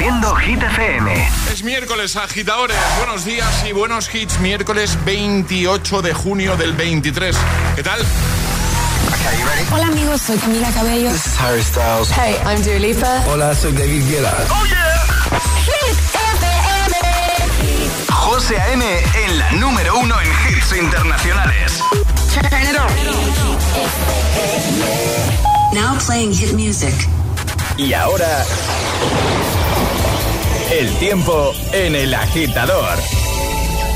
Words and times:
Haciendo 0.00 0.34
Hit 0.36 0.62
FM. 0.62 1.28
Es 1.52 1.62
miércoles, 1.62 2.16
agitadores. 2.16 2.74
Buenos 2.96 3.22
días 3.26 3.66
y 3.68 3.72
buenos 3.72 4.08
hits. 4.14 4.40
Miércoles 4.40 4.96
28 5.04 6.00
de 6.00 6.14
junio 6.14 6.56
del 6.56 6.72
23. 6.72 7.36
¿Qué 7.76 7.82
tal? 7.82 8.00
Hola 9.70 9.88
amigos, 9.88 10.22
soy 10.22 10.38
Camila 10.38 10.70
Cabello. 10.70 11.10
This 11.10 11.26
is 11.26 11.38
Harry 11.38 11.62
Styles. 11.62 12.10
Hey, 12.12 12.34
I'm 12.46 12.62
Dua 12.62 12.78
Lipa. 12.78 13.24
Hola, 13.28 13.54
soy 13.54 13.72
David 13.72 14.08
Guetta. 14.08 14.34
Oh 14.48 14.64
yeah. 14.64 15.04
Hit 15.66 15.98
FM. 16.38 16.96
José 18.10 18.58
A.M. 18.58 18.82
en 19.26 19.38
la 19.38 19.52
número 19.52 19.98
uno 19.98 20.14
en 20.18 20.28
hits 20.48 20.72
internacionales. 20.80 21.78
Turn 22.32 22.46
it 22.46 22.78
on. 22.78 22.88
Now 25.74 25.98
playing 25.98 26.32
hit 26.32 26.54
music. 26.54 26.94
Y 27.76 27.92
ahora 27.92 28.46
el 30.70 30.88
tiempo 30.98 31.52
en 31.72 31.96
el 31.96 32.14
agitador. 32.14 32.98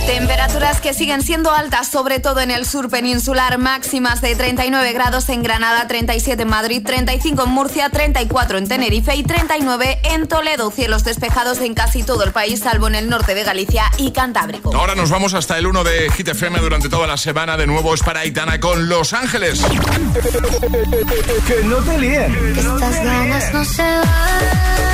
Temperaturas 0.07 0.81
que 0.81 0.93
siguen 0.93 1.23
siendo 1.23 1.51
altas, 1.53 1.89
sobre 1.89 2.19
todo 2.19 2.41
en 2.41 2.51
el 2.51 2.67
sur 2.67 2.91
peninsular, 2.91 3.57
máximas 3.59 4.21
de 4.21 4.35
39 4.35 4.93
grados 4.93 5.29
en 5.31 5.43
Granada, 5.43 5.87
37 5.87 6.43
en 6.43 6.49
Madrid, 6.49 6.83
35 6.85 7.45
en 7.45 7.51
Murcia, 7.51 7.89
34 7.89 8.59
en 8.59 8.69
Tenerife 8.69 9.15
y 9.15 9.23
39 9.23 10.01
en 10.03 10.27
Toledo. 10.27 10.71
Cielos 10.71 11.05
despejados 11.05 11.61
en 11.61 11.75
casi 11.75 12.03
todo 12.03 12.23
el 12.25 12.33
país, 12.33 12.61
salvo 12.61 12.89
en 12.89 12.97
el 12.97 13.09
norte 13.09 13.35
de 13.35 13.45
Galicia 13.45 13.85
y 13.97 14.11
Cantábrico. 14.11 14.75
Ahora 14.77 14.95
nos 14.95 15.11
vamos 15.11 15.33
hasta 15.33 15.57
el 15.57 15.67
1 15.67 15.85
de 15.85 16.11
Hit 16.11 16.29
FM 16.29 16.59
durante 16.59 16.89
toda 16.89 17.07
la 17.07 17.17
semana. 17.17 17.57
De 17.57 17.67
nuevo 17.67 17.95
es 17.95 18.03
para 18.03 18.21
Aitana 18.21 18.61
con 18.61 18.89
Los 18.89 19.15
Ángeles. 19.15 19.63
que 21.47 21.65
no 21.65 21.77
te 21.77 21.99
líen. 21.99 22.57
Estas 22.59 23.05
ganas 23.05 23.55
no 23.55 23.65
se 23.65 23.83
van. 23.83 24.94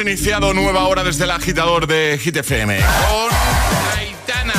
Iniciado 0.00 0.54
nueva 0.54 0.84
hora 0.84 1.04
desde 1.04 1.24
el 1.24 1.30
agitador 1.30 1.86
de 1.86 2.18
Hit 2.22 2.36
FM 2.36 2.78
con 2.78 3.98
Aitana. 3.98 4.54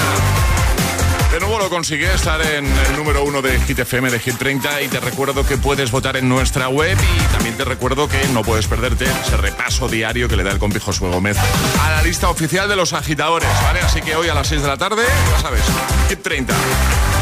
De 1.31 1.39
nuevo 1.39 1.57
lo 1.57 1.69
consigue 1.69 2.13
estar 2.13 2.39
en 2.41 2.65
el 2.65 2.95
número 2.95 3.23
uno 3.23 3.41
de 3.41 3.59
Hit 3.61 3.79
FM 3.79 4.11
de 4.11 4.19
Hit 4.19 4.37
30 4.37 4.81
y 4.83 4.87
te 4.87 4.99
recuerdo 4.99 5.45
que 5.45 5.57
puedes 5.57 5.89
votar 5.89 6.17
en 6.17 6.29
nuestra 6.29 6.69
web 6.69 6.97
y 6.99 7.33
también 7.33 7.57
te 7.57 7.65
recuerdo 7.65 8.07
que 8.07 8.23
no 8.33 8.43
puedes 8.43 8.67
perderte 8.67 9.05
ese 9.05 9.37
repaso 9.37 9.87
diario 9.87 10.27
que 10.27 10.35
le 10.35 10.43
da 10.43 10.51
el 10.51 10.59
compi 10.59 10.79
Josué 10.79 11.09
Gómez 11.09 11.37
a 11.37 11.89
la 11.89 12.03
lista 12.03 12.29
oficial 12.29 12.69
de 12.69 12.75
los 12.75 12.93
agitadores, 12.93 13.49
¿vale? 13.63 13.79
Así 13.79 14.01
que 14.01 14.15
hoy 14.15 14.29
a 14.29 14.35
las 14.35 14.47
6 14.47 14.61
de 14.61 14.67
la 14.67 14.77
tarde, 14.77 15.03
ya 15.31 15.39
sabes, 15.39 15.63
Hit 16.09 16.21
30. 16.21 16.53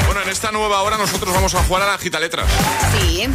Bueno, 0.08 0.22
en 0.24 0.30
esta 0.30 0.52
nueva 0.52 0.82
hora 0.82 0.98
nosotros 0.98 1.34
vamos 1.34 1.56
a 1.56 1.64
jugar 1.64 1.84
a 1.84 1.92
la 1.92 1.98
gita 1.98 2.20
letras. 2.20 2.48
Sí. 3.00 3.28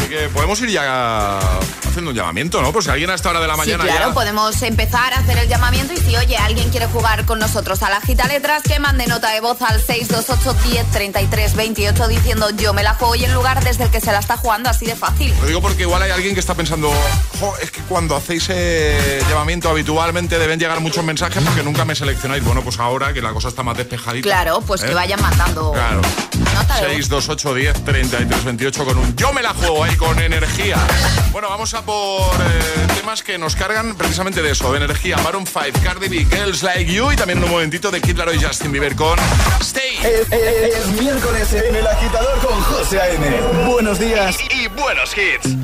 Así 0.00 0.08
que 0.08 0.30
podemos 0.30 0.58
ir 0.62 0.70
ya 0.70 1.38
haciendo 1.86 2.10
un 2.10 2.16
llamamiento, 2.16 2.62
¿no? 2.62 2.72
Pues 2.72 2.86
si 2.86 2.90
alguien 2.90 3.10
a 3.10 3.14
esta 3.14 3.28
hora 3.28 3.40
de 3.40 3.46
la 3.46 3.56
mañana. 3.56 3.84
Sí, 3.84 3.90
claro, 3.90 4.14
podemos 4.14 4.62
empezar 4.62 5.12
a 5.12 5.18
hacer 5.18 5.36
el 5.36 5.46
llamamiento 5.46 5.92
y 5.92 5.98
si, 5.98 6.16
oye, 6.16 6.38
alguien 6.38 6.70
quiere 6.70 6.86
jugar 6.86 7.26
con 7.26 7.38
nosotros 7.38 7.82
a 7.82 7.90
la 7.90 8.00
gita 8.00 8.26
letras, 8.26 8.62
que 8.62 8.78
mande 8.78 9.06
nota 9.06 9.30
de 9.30 9.40
voz 9.40 9.60
al 9.60 9.78
628 9.78 10.70
10 10.70 10.86
33 10.90 11.54
28 11.54 12.08
diciendo 12.08 12.48
yo 12.56 12.72
me 12.72 12.82
la 12.82 12.94
juego 12.94 13.14
y 13.14 13.24
en 13.24 13.34
lugar 13.34 13.62
desde 13.62 13.84
el 13.84 13.90
que 13.90 14.00
se 14.00 14.10
la 14.10 14.20
está 14.20 14.38
jugando, 14.38 14.70
así 14.70 14.86
de 14.86 14.96
fácil. 14.96 15.34
Lo 15.38 15.46
digo 15.46 15.60
porque 15.60 15.82
igual 15.82 16.00
hay 16.00 16.12
alguien 16.12 16.32
que 16.32 16.40
está 16.40 16.54
pensando, 16.54 16.90
es 17.60 17.70
que 17.70 17.82
cuando 17.82 18.16
hacéis 18.16 18.48
el 18.48 19.22
llamamiento 19.28 19.68
habitualmente 19.68 20.38
deben 20.38 20.58
llegar 20.58 20.80
muchos 20.80 21.04
mensajes 21.04 21.42
porque 21.44 21.62
nunca 21.62 21.84
me 21.84 21.94
seleccionáis. 21.94 22.42
Bueno, 22.42 22.62
pues 22.62 22.78
ahora 22.78 23.12
que 23.12 23.20
la 23.20 23.32
cosa 23.32 23.48
está 23.48 23.62
más 23.62 23.76
despejadita. 23.76 24.26
Claro, 24.26 24.62
pues 24.62 24.80
que 24.82 24.92
¿eh? 24.92 24.94
vayan 24.94 25.20
mandando. 25.20 25.72
Claro. 25.72 26.00
628 26.66 27.54
10 27.54 27.84
33 27.84 28.44
28 28.44 28.84
con 28.84 28.98
un 28.98 29.16
yo 29.16 29.32
me 29.32 29.42
la 29.42 29.54
juego 29.54 29.84
ahí 29.84 29.96
con 29.96 30.18
energía. 30.18 30.76
Bueno, 31.32 31.48
vamos 31.48 31.74
a 31.74 31.82
por 31.82 32.22
eh, 32.22 32.86
temas 32.96 33.22
que 33.22 33.38
nos 33.38 33.56
cargan 33.56 33.94
precisamente 33.96 34.42
de 34.42 34.52
eso, 34.52 34.72
de 34.72 34.78
energía. 34.78 35.16
Maroon 35.18 35.46
5, 35.46 35.80
Cardi 35.82 36.08
B, 36.08 36.24
Girls 36.24 36.62
Like 36.62 36.92
You 36.92 37.12
y 37.12 37.16
también 37.16 37.38
en 37.38 37.44
un 37.44 37.50
momentito 37.50 37.90
de 37.90 38.00
Kid 38.00 38.16
Laroi 38.16 38.36
y 38.36 38.42
Justin 38.42 38.72
Bieber 38.72 38.94
con 38.96 39.18
Stay. 39.60 39.98
Es, 40.02 40.86
miércoles 41.00 41.52
en 41.52 41.76
el 41.76 41.86
agitador 41.86 42.38
con 42.38 42.60
José 42.62 43.00
A.M. 43.00 43.40
Buenos 43.66 43.98
días 43.98 44.36
y, 44.50 44.62
y 44.62 44.68
buenos 44.68 45.14
hits. 45.16 45.56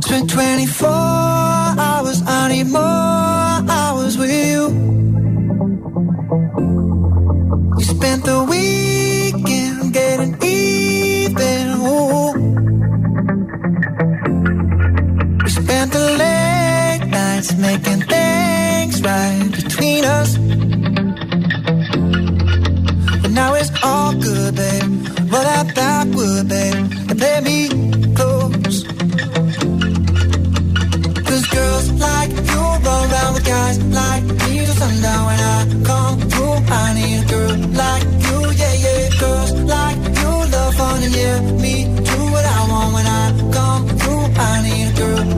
Spent 0.00 0.32
24 0.32 0.88
hours, 1.78 2.22
I 2.26 2.48
need 2.48 2.66
the 8.28 8.44
weekend, 8.52 9.92
getting 9.98 10.34
even. 10.42 11.64
Ooh. 11.92 12.32
We 15.44 15.50
spent 15.60 15.88
the 15.96 16.06
late 16.22 17.04
nights 17.18 17.50
making 17.66 18.02
things 18.14 18.94
right 19.08 19.48
between 19.58 20.02
us. 20.18 20.30
But 23.22 23.30
now 23.40 23.50
it's 23.60 23.72
all 23.82 24.12
good, 24.26 24.54
babe. 24.60 24.90
what 25.32 25.46
i 25.58 25.62
thought 25.76 26.08
would 26.16 26.48
babe, 26.52 26.86
and 27.10 27.18
let 27.24 27.40
me 27.48 27.58
close. 28.18 28.78
Cause 31.28 31.44
girls 31.56 31.86
like 32.06 32.30
you 32.50 32.60
run 32.84 33.02
around 33.10 33.32
with 33.36 33.46
guys 33.56 33.76
like 34.00 34.24
me 34.40 34.52
till 34.66 34.76
sundown 34.82 35.22
when 35.28 35.40
I 35.54 35.60
come 35.90 36.16
through. 36.30 36.58
I 36.84 36.94
need 36.98 37.24
a 37.24 37.28
girl 37.32 37.56
like 37.82 38.17
yeah, 41.10 41.40
me 41.62 41.84
do 41.84 42.18
what 42.32 42.44
I 42.44 42.60
want 42.70 42.94
when 42.94 43.06
I 43.06 43.50
come 43.52 43.88
through. 43.98 44.26
I 44.36 44.62
need 44.62 44.88
a 44.88 44.98
girl 44.98 45.37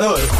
Agitador 0.00 0.39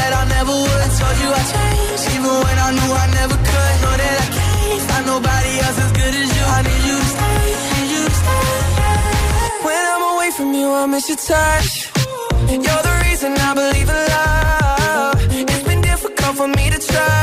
that 0.00 0.12
I 0.20 0.24
never 0.36 0.54
would. 0.64 0.88
Told 1.00 1.16
you 1.22 1.30
I 1.40 1.42
changed, 1.52 2.04
even 2.14 2.34
when 2.44 2.56
I 2.66 2.68
knew 2.76 2.92
I 3.04 3.06
never 3.18 3.36
could. 3.48 3.74
Know 3.82 3.94
that 4.02 4.16
I 4.24 4.28
can't 4.36 4.82
find 4.88 5.04
nobody 5.14 5.52
else 5.64 5.78
as 5.84 5.92
good 6.00 6.14
as 6.22 6.28
you. 6.36 6.44
I 6.56 6.60
need 6.68 6.82
you 6.88 6.96
to 7.04 7.08
stay, 7.14 7.42
need 7.72 7.88
you 7.94 8.02
to 8.08 8.16
stay. 8.22 8.48
When 9.66 9.82
I'm 9.92 10.04
away 10.14 10.30
from 10.38 10.50
you, 10.58 10.68
I 10.80 10.84
miss 10.92 11.06
your 11.12 11.20
touch. 11.30 11.70
You're 12.66 12.84
the 12.88 12.94
reason 13.06 13.30
I 13.48 13.50
believe 13.60 13.88
in 13.96 14.00
love. 14.14 15.16
It's 15.52 15.64
been 15.70 15.82
difficult 15.92 16.34
for 16.40 16.48
me 16.48 16.64
to 16.74 16.78
trust. 16.88 17.19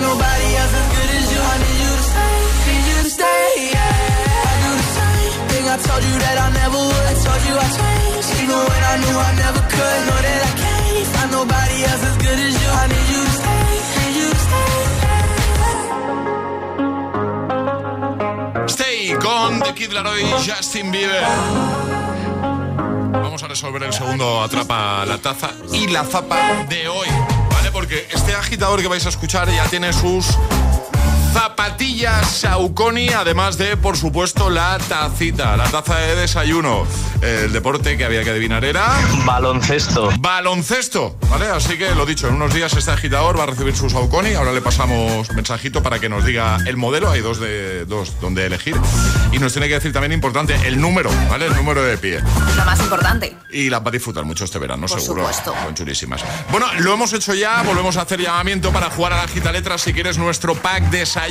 Nobody 0.00 0.48
else 0.60 0.74
as 0.80 0.88
good 0.94 1.10
as 1.18 1.26
you. 1.32 1.40
I 1.52 1.56
need 1.62 1.78
you 1.82 1.92
to 1.98 2.04
stay, 2.12 2.36
you 2.88 2.98
stay. 3.18 3.48
Yeah. 3.74 4.50
I 4.50 4.54
do 4.62 4.70
the 4.78 5.76
told 5.86 6.02
you 6.08 6.16
that 6.24 6.36
I 6.46 6.48
never 6.60 6.80
would. 6.88 7.06
I 7.12 7.14
told 7.24 7.42
you 7.48 7.54
I 7.66 7.68
changed, 7.78 8.30
I 8.92 8.94
knew 9.02 9.16
I 9.28 9.30
never 9.44 9.62
could. 9.74 10.00
Know 10.08 10.20
that 10.26 10.40
I 10.46 10.52
nobody 11.30 11.76
else 11.90 12.04
as 12.10 12.16
good 12.24 12.38
as 12.46 12.54
you. 12.62 12.70
I 12.82 12.84
you 13.12 13.22
stay, 13.38 13.66
you 14.18 14.28
stay. 14.46 14.68
Con 19.20 19.60
The 19.60 19.72
Kid 19.74 19.92
Laroi 19.92 20.22
y 20.22 20.32
Justin 20.46 20.90
Bieber. 20.90 21.24
Vamos 23.12 23.42
a 23.42 23.48
resolver 23.48 23.82
el 23.82 23.92
segundo 23.92 24.42
Atrapa 24.42 25.04
la 25.06 25.18
Taza 25.18 25.50
y 25.72 25.88
la 25.88 26.04
Zapa 26.04 26.64
de 26.68 26.88
hoy. 26.88 27.08
Porque 27.88 28.06
este 28.14 28.34
agitador 28.34 28.82
que 28.82 28.86
vais 28.86 29.06
a 29.06 29.08
escuchar 29.08 29.50
ya 29.50 29.66
tiene 29.66 29.94
sus 29.94 30.26
zapatillas 31.32 32.38
Saucony, 32.38 33.10
además 33.16 33.58
de, 33.58 33.76
por 33.76 33.96
supuesto, 33.96 34.50
la 34.50 34.78
tacita, 34.88 35.56
la 35.56 35.64
taza 35.70 35.96
de 35.96 36.16
desayuno. 36.16 36.86
El 37.20 37.52
deporte 37.52 37.96
que 37.96 38.04
había 38.04 38.24
que 38.24 38.30
adivinar 38.30 38.64
era... 38.64 38.98
Baloncesto. 39.24 40.10
Baloncesto, 40.18 41.16
¿vale? 41.28 41.46
Así 41.46 41.76
que 41.76 41.94
lo 41.94 42.06
dicho, 42.06 42.28
en 42.28 42.34
unos 42.34 42.54
días 42.54 42.72
este 42.74 42.90
agitador 42.90 43.38
va 43.38 43.44
a 43.44 43.46
recibir 43.46 43.76
su 43.76 43.90
Saucony. 43.90 44.34
Ahora 44.34 44.52
le 44.52 44.60
pasamos 44.60 45.30
mensajito 45.32 45.82
para 45.82 45.98
que 45.98 46.08
nos 46.08 46.24
diga 46.24 46.58
el 46.66 46.76
modelo. 46.76 47.10
Hay 47.10 47.20
dos 47.20 47.40
de 47.40 47.84
dos 47.84 48.20
donde 48.20 48.46
elegir. 48.46 48.76
Y 49.32 49.38
nos 49.38 49.52
tiene 49.52 49.68
que 49.68 49.74
decir 49.74 49.92
también 49.92 50.12
importante 50.12 50.54
el 50.66 50.80
número, 50.80 51.10
¿vale? 51.28 51.46
El 51.46 51.54
número 51.54 51.82
de 51.82 51.98
pie. 51.98 52.20
Lo 52.56 52.64
más 52.64 52.80
importante. 52.80 53.36
Y 53.50 53.70
la 53.70 53.80
va 53.80 53.88
a 53.88 53.92
disfrutar 53.92 54.24
mucho 54.24 54.44
este 54.44 54.58
verano, 54.58 54.86
por 54.86 55.00
seguro. 55.00 55.22
Supuesto. 55.22 55.54
Son 55.64 55.74
chulísimas. 55.74 56.24
Bueno, 56.50 56.66
lo 56.78 56.94
hemos 56.94 57.12
hecho 57.12 57.34
ya. 57.34 57.62
Volvemos 57.62 57.96
a 57.96 58.02
hacer 58.02 58.20
llamamiento 58.20 58.72
para 58.72 58.90
jugar 58.90 59.12
a 59.12 59.16
la 59.16 59.28
gita 59.28 59.52
letra 59.52 59.78
si 59.78 59.92
quieres 59.92 60.18
nuestro 60.18 60.54
pack 60.54 60.84
de 60.90 60.98
desayuno. 60.98 61.27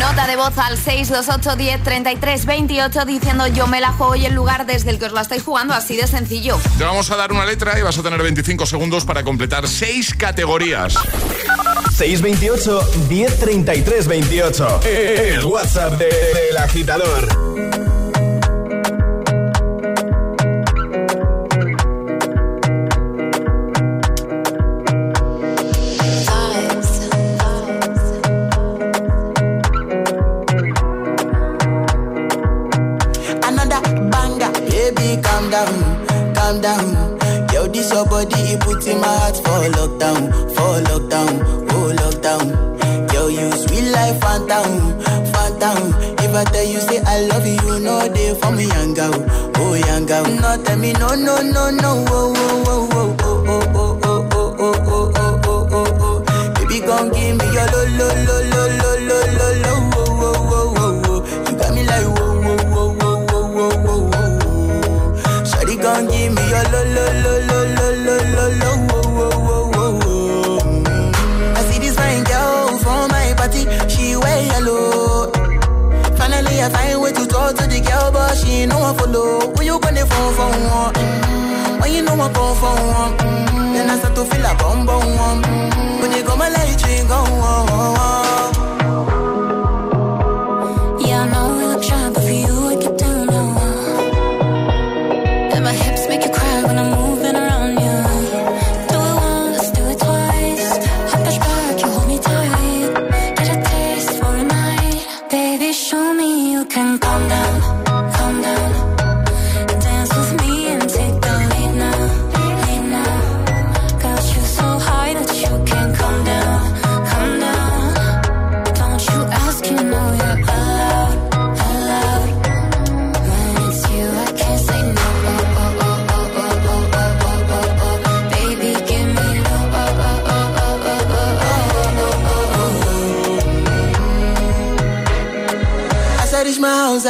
Nota 0.00 0.26
de 0.26 0.36
voz 0.36 0.56
al 0.56 0.78
628 0.78 1.56
10 1.56 1.82
33 1.82 2.46
28 2.46 3.04
diciendo 3.04 3.46
yo 3.46 3.66
me 3.66 3.80
la 3.80 3.92
juego 3.92 4.16
y 4.16 4.24
el 4.24 4.34
lugar 4.34 4.64
desde 4.64 4.90
el 4.90 4.98
que 4.98 5.06
os 5.06 5.12
la 5.12 5.20
estáis 5.20 5.42
jugando, 5.42 5.74
así 5.74 5.96
de 5.96 6.06
sencillo. 6.06 6.58
Te 6.78 6.84
vamos 6.84 7.10
a 7.10 7.16
dar 7.16 7.32
una 7.32 7.44
letra 7.44 7.78
y 7.78 7.82
vas 7.82 7.98
a 7.98 8.02
tener 8.02 8.22
25 8.22 8.64
segundos 8.64 9.04
para 9.04 9.22
completar 9.24 9.68
6 9.68 10.14
categorías. 10.14 10.94
628 11.94 12.90
10 13.08 13.38
33 13.38 14.08
28. 14.08 14.80
El 14.84 15.44
WhatsApp 15.44 15.98
del 15.98 16.08
de, 16.08 16.58
agitador. 16.58 17.87
In 38.86 39.00
my 39.00 39.06
heart 39.06 39.36
for 39.36 39.60
lockdown, 39.76 40.30
for 40.54 40.80
lockdown, 40.88 41.32
oh 41.72 41.92
lockdown. 41.96 43.12
Yo, 43.12 43.28
you 43.28 43.50
sweet 43.52 43.90
life, 43.90 44.20
phantom, 44.20 44.98
phantom. 45.32 45.94
If 46.18 46.34
I 46.34 46.44
tell 46.44 46.64
you 46.64 46.80
say 46.80 47.00
I 47.04 47.20
love 47.26 47.46
you, 47.46 47.80
no 47.80 48.08
day 48.12 48.34
for 48.40 48.50
me, 48.52 48.64
young 48.66 48.94
oh 48.98 49.74
young. 49.74 50.06
No 50.06 50.62
tell 50.64 50.78
me 50.78 50.92
no, 50.94 51.14
no, 51.14 51.40
no, 51.42 51.70
no, 51.70 52.04
oh, 52.08 52.34
oh, 52.36 52.64
oh, 52.66 52.88
oh, 52.92 53.18
oh, 53.18 53.64
oh, 53.64 53.98
oh, 54.04 54.28
oh, 54.32 54.54
oh, 54.58 54.76
oh, 54.86 55.12
oh, 55.16 55.40
oh, 55.44 55.68
oh, 55.72 55.98
oh. 56.00 56.54
Baby, 56.54 56.80
gon' 56.80 57.10
give 57.10 57.36
me 57.36 57.44
your 57.52 57.66
lo, 57.72 57.84
lo, 57.98 58.08
lo, 58.24 58.36
lo, 58.52 58.62
lo, 58.76 58.77
me 66.88 66.94
your 66.94 67.04
lo, 67.04 67.04
lo, 67.22 67.38
lo, 67.48 67.58
lo, 67.76 67.90
lo, 68.06 68.16
lo, 68.24 68.48
lo, 68.60 68.72
lo. 68.72 68.78
I 76.68 76.70
find 76.70 77.00
way 77.00 77.12
to 77.12 77.26
talk 77.26 77.56
to 77.56 77.66
the 77.66 77.80
girl, 77.80 78.12
but 78.12 78.36
she 78.36 78.62
ain't 78.62 78.72
no 78.72 78.78
follow. 78.92 79.54
When 79.54 79.64
you 79.64 79.80
gonna 79.80 80.04
phone 80.04 80.34
for 80.34 80.50
one? 80.68 81.80
When 81.80 81.92
you 81.94 82.02
know 82.02 82.20
I 82.20 82.28
for 82.56 82.74
one? 82.92 83.16
Then 83.72 83.88
I 83.88 83.96
start 83.96 84.14
to 84.16 84.24
feel 84.26 84.44
a 84.44 84.54
bum 84.56 84.84
bum 84.84 85.16
one. 85.16 85.42
When 86.00 86.12
you 86.12 86.22
go 86.24 86.36
my 86.36 86.50
light, 86.50 86.68
you 86.68 87.08
go 87.08 87.14
on. 87.14 88.27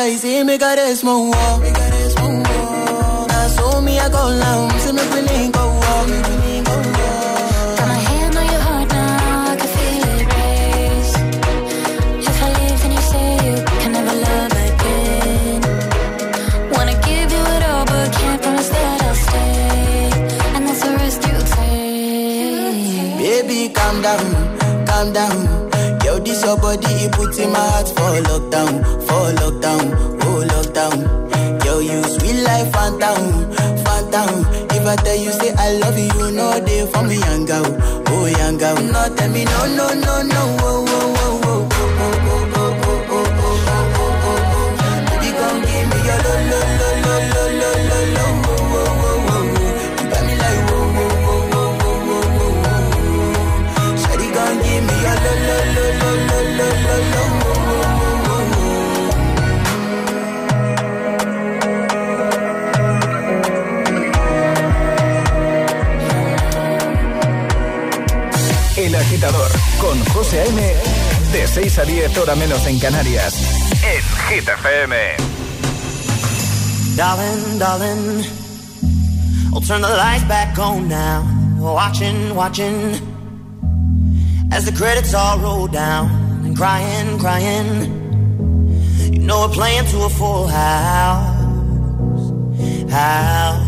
eyes, 0.08 0.24
it 0.24 0.44
make 0.44 0.62
I 0.62 0.94
small 0.94 1.28
walk. 1.28 1.67
Your 26.48 26.56
body, 26.56 26.86
it 27.04 27.12
puts 27.12 27.38
in 27.38 27.52
my 27.52 27.58
heart 27.58 27.88
for 27.88 28.12
lockdown, 28.24 28.72
for 29.06 29.24
lockdown, 29.40 29.84
oh 30.24 30.40
lockdown. 30.48 30.96
Yo, 31.64 31.80
you 31.80 32.02
sweet 32.04 32.40
life, 32.42 32.72
phantom, 32.72 33.52
phantom. 33.84 34.46
If 34.72 34.86
I 34.86 34.96
tell 34.96 35.16
you 35.16 35.30
say 35.32 35.52
I 35.58 35.72
love 35.76 35.98
you, 35.98 36.30
no 36.32 36.58
day 36.64 36.86
for 36.90 37.02
me, 37.02 37.16
young 37.20 37.44
girl, 37.44 37.66
oh 38.08 38.26
young 38.26 38.56
girl. 38.56 38.76
No, 38.80 39.14
tell 39.14 39.30
me 39.30 39.44
no, 39.44 39.60
no, 39.76 39.86
no, 39.92 40.22
no, 40.22 40.42
oh, 40.64 40.87
José 70.28 70.42
A.M. 70.42 70.60
De 71.32 71.46
6 71.46 71.78
a 71.78 71.84
10 71.84 72.18
hora 72.18 72.34
menos 72.34 72.66
en 72.66 72.78
Canarias. 72.78 73.34
En 73.82 74.02
Hit 74.28 74.46
FM. 74.46 74.94
Darling, 76.96 77.58
darling. 77.58 78.24
I'll 79.54 79.62
turn 79.62 79.80
the 79.80 79.88
lights 79.88 80.24
back 80.24 80.58
on 80.58 80.86
now. 80.86 81.24
Watching, 81.58 82.34
watching. 82.34 83.00
As 84.52 84.66
the 84.66 84.72
credits 84.72 85.14
all 85.14 85.38
roll 85.38 85.66
down. 85.66 86.54
crying, 86.54 87.18
crying. 87.18 87.90
You 89.10 89.20
know 89.20 89.46
we're 89.46 89.54
playing 89.54 89.86
to 89.86 90.02
a 90.04 90.10
full 90.10 90.46
house, 90.46 91.40
house. 92.90 93.67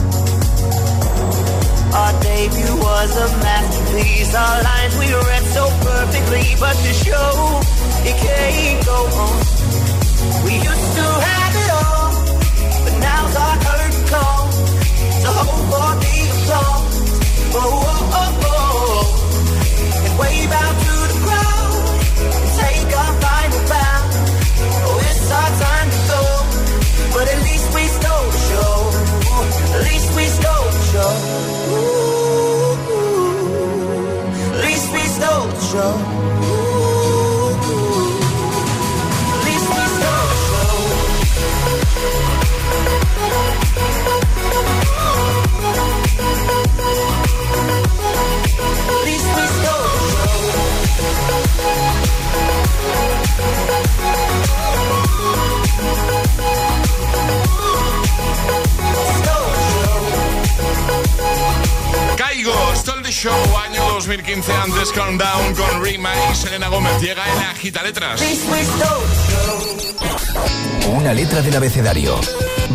Our 2.01 2.13
debut 2.19 2.75
was 2.81 3.11
a 3.15 3.27
masterpiece. 3.45 4.33
Our 4.33 4.63
lines 4.63 4.97
we 4.97 5.05
read 5.13 5.45
so 5.53 5.69
perfectly, 5.85 6.45
but 6.59 6.75
the 6.81 6.93
show 7.05 7.61
it 8.09 8.17
can't 8.25 8.85
go 8.85 8.99
on. 9.21 9.37
We 10.45 10.53
used 10.55 10.91
to 10.97 11.05
have 11.29 11.53
it 11.61 11.69
all, 11.81 12.09
but 12.85 12.95
now's 13.05 13.35
our 13.45 13.57
curtain 13.67 14.05
call. 14.09 14.41
So 15.21 15.29
hold 15.45 15.63
for 15.69 15.91
the 16.01 16.15
applause. 16.33 16.95
Oh, 17.53 17.69
oh, 17.93 18.19
oh, 18.21 18.49
oh. 18.49 19.05
And 20.05 20.13
wave 20.21 20.51
out 20.63 20.75
to 20.85 20.93
the 21.11 21.17
crowd 21.21 21.85
and 22.33 22.49
take 22.61 22.91
our 22.97 23.13
final 23.21 23.61
bow. 23.69 24.01
Oh, 24.89 25.05
it's 25.05 25.29
our 25.39 25.51
time 25.61 25.80
but 27.13 27.27
at 27.27 27.39
least 27.43 27.67
we 27.75 27.83
stole 27.97 28.27
the 28.35 28.41
show. 28.49 28.73
At 29.75 29.81
least 29.89 30.09
we 30.15 30.25
stole 30.37 30.69
the 30.77 30.83
show. 30.91 31.11
Ooh, 31.73 32.75
at 34.55 34.61
least 34.65 34.87
we 34.93 35.01
stole 35.15 35.47
the 35.47 35.61
show. 35.71 35.91
15 64.33 64.53
antes 64.53 64.91
Countdown 64.93 65.55
con 65.55 65.83
Rima 65.83 66.09
y 66.31 66.35
Selena 66.35 66.69
Gómez. 66.69 67.01
Llega 67.01 67.21
en 67.35 67.43
Agita 67.47 67.83
Letras. 67.83 68.21
Una 70.87 71.13
letra 71.13 71.41
del 71.41 71.53
abecedario. 71.53 72.17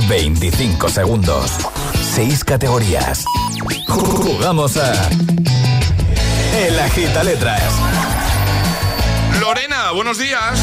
25 0.07 0.91
segundos. 0.91 1.53
6 2.15 2.45
categorías. 2.45 3.25
Jugamos 3.89 4.77
a... 4.77 5.09
El 6.59 6.79
Agita 6.79 7.25
Letras. 7.25 7.63
Lorena, 9.41 9.93
buenos 9.93 10.19
días. 10.19 10.61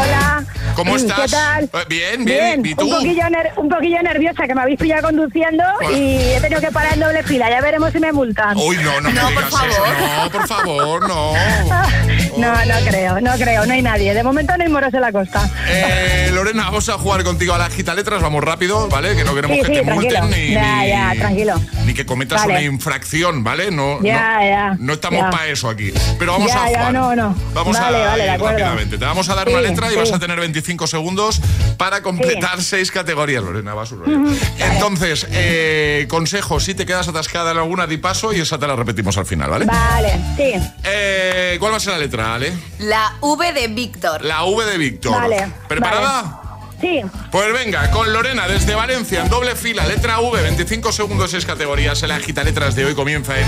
Hola. 0.00 0.44
¿Cómo 0.80 0.94
¿Qué 0.96 1.00
estás? 1.02 1.30
tal? 1.30 1.64
Eh, 1.64 1.84
Bien, 1.88 2.24
bien. 2.24 2.64
¿Y 2.66 2.74
tú? 2.74 2.84
Un 2.86 2.90
poquillo, 2.94 3.22
un 3.56 3.68
poquillo 3.68 4.02
nerviosa 4.02 4.46
que 4.46 4.54
me 4.54 4.62
habéis 4.62 4.78
pillado 4.78 5.02
conduciendo 5.02 5.62
y 5.94 6.16
he 6.32 6.40
tenido 6.40 6.60
que 6.60 6.70
parar 6.70 6.94
en 6.94 7.00
doble 7.00 7.22
fila. 7.22 7.50
Ya 7.50 7.60
veremos 7.60 7.92
si 7.92 7.98
me 8.00 8.12
multan. 8.12 8.56
Uy, 8.56 8.76
no, 8.78 9.00
no, 9.00 9.10
me 9.10 9.14
No, 9.14 9.22
por 9.22 9.30
digas 9.30 9.46
eso. 9.46 9.56
favor. 9.84 9.88
No, 10.24 10.30
por 10.30 10.48
favor, 10.48 11.08
no. 11.08 11.32
No, 12.40 12.64
no 12.64 12.74
creo, 12.88 13.20
no 13.20 13.32
creo, 13.34 13.66
no 13.66 13.72
hay 13.72 13.82
nadie. 13.82 14.14
De 14.14 14.22
momento 14.22 14.56
no 14.56 14.64
hay 14.64 14.70
moros 14.70 14.92
en 14.94 15.00
la 15.00 15.12
costa. 15.12 15.48
Eh, 15.68 16.30
Lorena, 16.32 16.64
vamos 16.64 16.88
a 16.88 16.94
jugar 16.94 17.22
contigo 17.24 17.54
a 17.54 17.58
la 17.58 17.66
Agita 17.66 17.94
Letras. 17.94 18.22
Vamos 18.22 18.42
rápido, 18.42 18.88
¿vale? 18.88 19.14
Que 19.16 19.24
no 19.24 19.34
queremos 19.34 19.56
Sí, 19.58 19.62
que 19.62 19.78
sí, 19.78 19.84
te 19.84 19.92
multen 19.92 20.12
tranquilo. 20.12 20.36
ni, 20.48 20.52
Ya, 20.54 20.86
ya, 20.86 21.14
tranquilo. 21.18 21.60
ni 21.84 21.94
que 21.94 22.06
cometas 22.06 22.40
Vale. 22.42 22.52
una 22.54 22.62
infracción, 22.62 23.44
¿vale? 23.44 23.70
No, 23.70 24.00
Ya, 24.02 24.34
no, 24.38 24.42
ya, 24.48 24.76
no 24.78 24.92
estamos 24.94 25.30
para 25.30 25.46
eso 25.48 25.68
aquí. 25.68 25.92
Pero 26.18 26.32
vamos 26.32 26.50
a 26.52 26.66
jugar. 26.66 26.92
no, 26.92 27.14
no. 27.16 27.36
Vamos 27.54 27.78
Vale, 27.78 27.96
a 28.04 28.06
vale, 28.08 28.24
ir 28.34 28.40
rápidamente. 28.40 28.98
Te 28.98 29.04
vamos 29.04 29.28
a 29.28 29.34
dar 29.34 29.48
una 29.48 29.60
letra 29.60 29.92
y 29.92 29.96
vas 29.96 30.12
a 30.12 30.18
tener 30.18 30.38
25 30.40 30.86
segundos 30.86 31.40
para 31.76 32.02
completar 32.02 32.62
seis 32.62 32.90
categorías, 32.90 33.42
Lorena. 33.42 33.74
Va 33.74 33.82
a 33.82 33.86
su 33.86 33.96
rollo. 33.96 34.18
Entonces, 34.58 35.26
eh, 35.30 36.06
consejo, 36.08 36.60
si 36.60 36.74
te 36.74 36.86
quedas 36.86 37.08
atascada 37.08 37.50
en 37.52 37.58
alguna, 37.58 37.86
di 37.86 37.96
paso 37.98 38.32
y 38.32 38.40
esa 38.40 38.58
te 38.58 38.66
la 38.66 38.76
repetimos 38.76 39.16
al 39.18 39.26
final, 39.26 39.50
¿vale? 39.50 39.64
Vale, 39.66 40.12
sí. 40.36 40.52
Eh, 40.84 41.56
¿Cuál 41.58 41.72
va 41.72 41.76
a 41.76 41.80
ser 41.80 41.92
la 41.94 41.98
letra, 41.98 42.29
La 42.78 43.14
V 43.20 43.52
de 43.52 43.68
Víctor. 43.68 44.24
La 44.24 44.44
V 44.44 44.64
de 44.64 44.78
Víctor. 44.78 45.12
Vale, 45.12 45.50
¿Preparada? 45.68 46.36
Sí, 46.80 47.02
Pues 47.30 47.52
venga, 47.52 47.90
con 47.90 48.10
Lorena 48.10 48.48
desde 48.48 48.74
Valencia 48.74 49.20
en 49.20 49.28
doble 49.28 49.54
fila, 49.54 49.84
letra 49.84 50.18
V, 50.20 50.40
25 50.40 50.92
segundos, 50.92 51.30
6 51.30 51.44
categorías. 51.44 52.02
El 52.02 52.10
agita 52.10 52.42
letras 52.42 52.74
de 52.74 52.86
hoy 52.86 52.94
comienza 52.94 53.38
en 53.38 53.46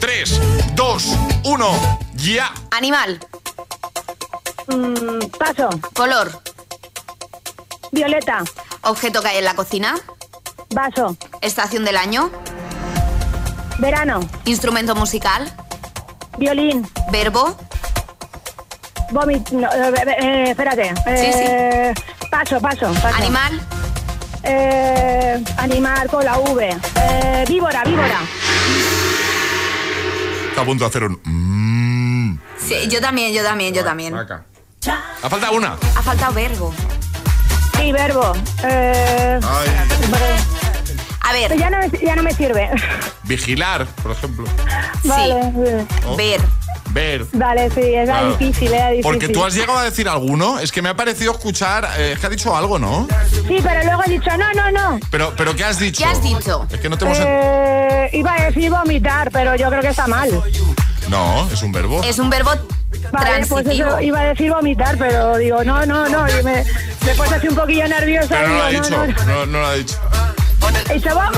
3, 0.00 0.40
2, 0.74 1.04
1, 1.44 1.98
ya. 2.14 2.52
Animal. 2.72 3.20
mm, 4.68 5.26
paso. 5.38 5.70
Color. 5.94 6.40
Violeta, 7.92 8.42
Objeto 8.82 9.22
que 9.22 9.28
hay 9.28 9.38
en 9.38 9.44
la 9.44 9.54
cocina. 9.54 9.94
vaso. 10.74 11.16
Estación 11.40 11.84
del 11.86 11.96
año. 11.96 12.30
Verano, 13.78 14.20
Instrumento 14.44 14.94
musical. 14.94 15.50
violín, 16.36 16.86
Verbo. 17.10 17.56
Vómito. 19.14 19.54
no, 19.56 19.68
eh, 19.72 20.16
eh, 20.18 20.44
espérate. 20.50 20.92
Eh, 21.06 21.94
Paso, 22.30 22.60
paso, 22.60 22.92
paso. 22.94 23.16
Animal. 23.16 23.60
Eh, 24.42 25.42
animal 25.56 26.08
con 26.08 26.24
la 26.24 26.36
V. 26.38 26.76
Eh, 26.96 27.44
víbora, 27.48 27.82
víbora. 27.84 28.18
Está 30.50 30.62
a 30.62 30.64
punto 30.64 30.84
de 30.84 30.88
hacer 30.88 31.04
un... 31.04 31.20
mm. 31.24 32.40
Sí, 32.58 32.74
yo 32.88 33.00
también, 33.00 33.32
yo 33.32 33.42
también, 33.42 33.72
yo 33.74 33.84
también. 33.84 34.14
Acá. 34.16 34.44
Ha 35.22 35.30
faltado 35.30 35.54
una. 35.56 35.76
Ha 35.96 36.02
faltado 36.02 36.32
verbo. 36.34 36.74
Sí, 37.78 37.92
verbo. 37.92 38.32
Eh, 38.64 39.40
A 41.26 41.32
ver, 41.32 41.56
ya, 41.56 41.70
no, 41.70 41.78
me- 41.78 41.98
ya 42.04 42.14
no 42.16 42.22
me 42.22 42.32
sirve. 42.34 42.70
Vigilar, 43.24 43.86
por 44.02 44.12
ejemplo. 44.12 44.44
vale, 45.04 45.42
sí. 45.42 45.86
Oh. 46.06 46.16
ver. 46.16 46.40
Ver. 46.94 47.26
Vale, 47.32 47.68
sí, 47.70 47.80
era 47.82 48.04
Claro. 48.04 48.36
difícil, 48.36 48.72
era 48.72 48.88
difícil. 48.90 49.02
Porque 49.02 49.28
tú 49.28 49.44
has 49.44 49.52
llegado 49.54 49.78
a 49.78 49.82
decir 49.84 50.08
alguno. 50.08 50.60
Es 50.60 50.70
que 50.70 50.80
me 50.80 50.88
ha 50.88 50.96
parecido 50.96 51.32
escuchar... 51.32 51.88
eh, 51.98 52.12
es 52.12 52.20
que 52.20 52.26
ha 52.26 52.30
dicho 52.30 52.56
algo, 52.56 52.78
¿no? 52.78 53.08
Sí, 53.48 53.58
pero 53.62 53.82
luego 53.82 54.02
he 54.06 54.10
dicho, 54.10 54.30
no, 54.36 54.52
no, 54.54 54.70
no. 54.70 55.00
Pero, 55.10 55.34
pero 55.36 55.56
¿qué 55.56 55.64
has 55.64 55.78
dicho? 55.80 55.98
¿Qué 56.02 56.08
has 56.08 56.22
dicho? 56.22 56.66
Es 56.70 56.78
que 56.80 56.88
no 56.88 56.96
te 56.96 57.04
hemos... 57.04 57.18
Eh, 57.20 58.10
iba 58.12 58.32
a 58.34 58.44
decir 58.44 58.70
vomitar, 58.70 59.30
pero 59.32 59.56
yo 59.56 59.68
creo 59.70 59.82
que 59.82 59.88
está 59.88 60.06
mal. 60.06 60.30
No, 61.08 61.48
es 61.52 61.62
un 61.62 61.72
verbo. 61.72 62.02
Es 62.04 62.18
un 62.18 62.30
verbo 62.30 62.50
Vale, 63.12 63.44
pues 63.46 63.66
eso 63.66 64.00
iba 64.00 64.20
a 64.20 64.24
decir 64.26 64.50
vomitar, 64.52 64.96
pero 64.96 65.36
digo, 65.36 65.62
no, 65.64 65.84
no, 65.84 66.08
no. 66.08 66.26
Y 66.28 66.42
me, 66.44 66.64
me 67.04 67.14
puse 67.16 67.34
así 67.34 67.48
un 67.48 67.56
poquillo 67.56 67.86
nerviosa. 67.88 68.28
Pero 68.28 68.48
no 68.48 68.54
lo 68.54 68.62
ha 68.62 68.68
dicho, 68.70 69.06
no, 69.26 69.46
no 69.46 69.58
lo 69.60 69.66
ha 69.66 69.74
dicho. 69.74 69.98
Y 70.94 71.00
se 71.00 71.12
va 71.12 71.24
a 71.24 71.28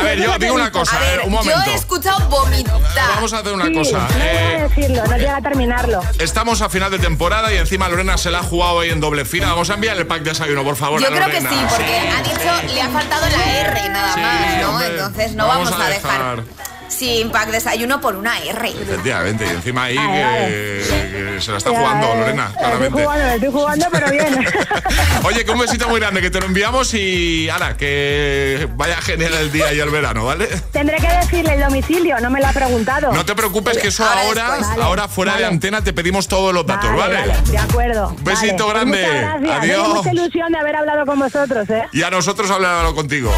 A 0.00 0.02
ver, 0.04 0.18
yo 0.20 0.38
digo 0.38 0.54
una 0.54 0.70
cosa, 0.72 0.96
A 0.96 1.00
ver, 1.00 1.20
eh, 1.20 1.22
un 1.26 1.32
momento. 1.32 1.60
Yo 1.66 1.72
he 1.72 1.74
escuchado 1.74 2.28
vomitar. 2.28 2.80
Vamos 3.14 3.32
a 3.32 3.38
hacer 3.38 3.52
una 3.52 3.66
Sí, 3.66 3.74
cosa. 3.74 3.98
no 3.98 4.06
voy 4.08 4.22
eh, 4.22 4.56
a 4.58 4.62
decirlo, 4.68 5.06
no 5.06 5.16
llega 5.16 5.36
a 5.36 5.42
terminarlo. 5.42 6.00
Estamos 6.18 6.60
a 6.62 6.68
final 6.68 6.90
de 6.90 6.98
temporada 6.98 7.52
y 7.52 7.56
encima 7.56 7.88
Lorena 7.88 8.16
se 8.18 8.30
la 8.30 8.40
ha 8.40 8.42
jugado 8.42 8.80
ahí 8.80 8.90
en 8.90 9.00
doble 9.00 9.24
fila. 9.24 9.48
Vamos 9.48 9.70
a 9.70 9.74
enviar 9.74 9.96
el 9.96 10.06
pack 10.06 10.22
de 10.22 10.30
desayuno, 10.30 10.64
por 10.64 10.76
favor. 10.76 11.00
Yo 11.00 11.08
a 11.08 11.10
creo 11.10 11.28
que 11.28 11.40
sí, 11.40 11.46
porque 11.68 11.98
ha 11.98 12.22
dicho, 12.22 12.74
le 12.74 12.82
ha 12.82 12.88
faltado 12.88 13.26
la 13.28 13.60
R 13.60 13.88
nada 13.90 14.14
Sí, 14.14 14.20
más, 14.20 14.56
¿no? 14.62 14.70
hombre, 14.70 14.86
Entonces 14.88 15.32
no 15.34 15.46
vamos 15.46 15.70
vamos, 15.70 15.84
a 15.84 15.86
a 15.86 15.90
dejar, 15.90 16.44
sin 16.92 17.30
pack 17.30 17.50
desayuno 17.50 18.00
por 18.00 18.16
una 18.16 18.38
R. 18.38 18.68
Efectivamente, 18.68 19.44
y 19.46 19.48
encima 19.50 19.84
ahí 19.84 19.96
Vale, 19.96 20.12
que, 20.12 20.24
vale. 20.24 21.34
que 21.34 21.40
se 21.40 21.50
la 21.52 21.58
está 21.58 21.70
jugando 21.70 22.14
Lorena, 22.14 22.44
Estoy 22.46 22.58
claramente. 22.62 23.02
jugando, 23.02 23.24
estoy 23.34 23.50
jugando, 23.52 23.86
pero 23.90 24.10
bien. 24.10 24.46
Oye, 25.24 25.44
que 25.44 25.50
un 25.50 25.58
besito 25.58 25.88
muy 25.88 26.00
grande, 26.00 26.20
que 26.20 26.30
te 26.30 26.40
lo 26.40 26.46
enviamos 26.46 26.92
y 26.94 27.48
ahora, 27.48 27.76
que 27.76 28.68
vaya 28.76 28.96
genial 29.00 29.34
el 29.34 29.50
día 29.52 29.72
y 29.72 29.80
el 29.80 29.90
verano, 29.90 30.24
¿vale? 30.24 30.46
Tendré 30.72 30.96
que 30.98 31.08
decirle 31.08 31.54
el 31.54 31.60
domicilio, 31.60 32.20
no 32.20 32.30
me 32.30 32.40
lo 32.40 32.46
ha 32.48 32.52
preguntado. 32.52 33.12
No 33.12 33.24
te 33.24 33.34
preocupes 33.34 33.78
que 33.78 33.88
eso 33.88 34.04
Ahora 34.04 34.22
ahora, 34.22 34.42
después. 34.50 34.68
Vale, 34.68 34.82
ahora 34.82 35.08
fuera 35.08 35.32
de 35.36 35.42
vale. 35.42 35.54
antena 35.54 35.82
te 35.82 35.92
pedimos 35.92 36.28
todos 36.28 36.52
los 36.52 36.66
datos, 36.66 36.94
¿vale? 36.96 37.18
de 37.46 37.58
acuerdo. 37.58 38.08
Un 38.08 38.24
besito 38.24 38.66
vale. 38.66 38.78
grande. 38.80 39.06
Adiós. 39.52 39.82
Tengo 39.82 39.94
mucha 39.94 40.12
ilusión 40.12 40.52
de 40.52 40.58
haber 40.58 40.76
hablado 40.76 41.06
con 41.06 41.18
vosotros, 41.18 41.68
¿eh? 41.70 41.82
Y 41.92 42.02
a 42.02 42.10
nosotros 42.10 42.50
hablarlo 42.50 42.94
contigo. 42.94 43.32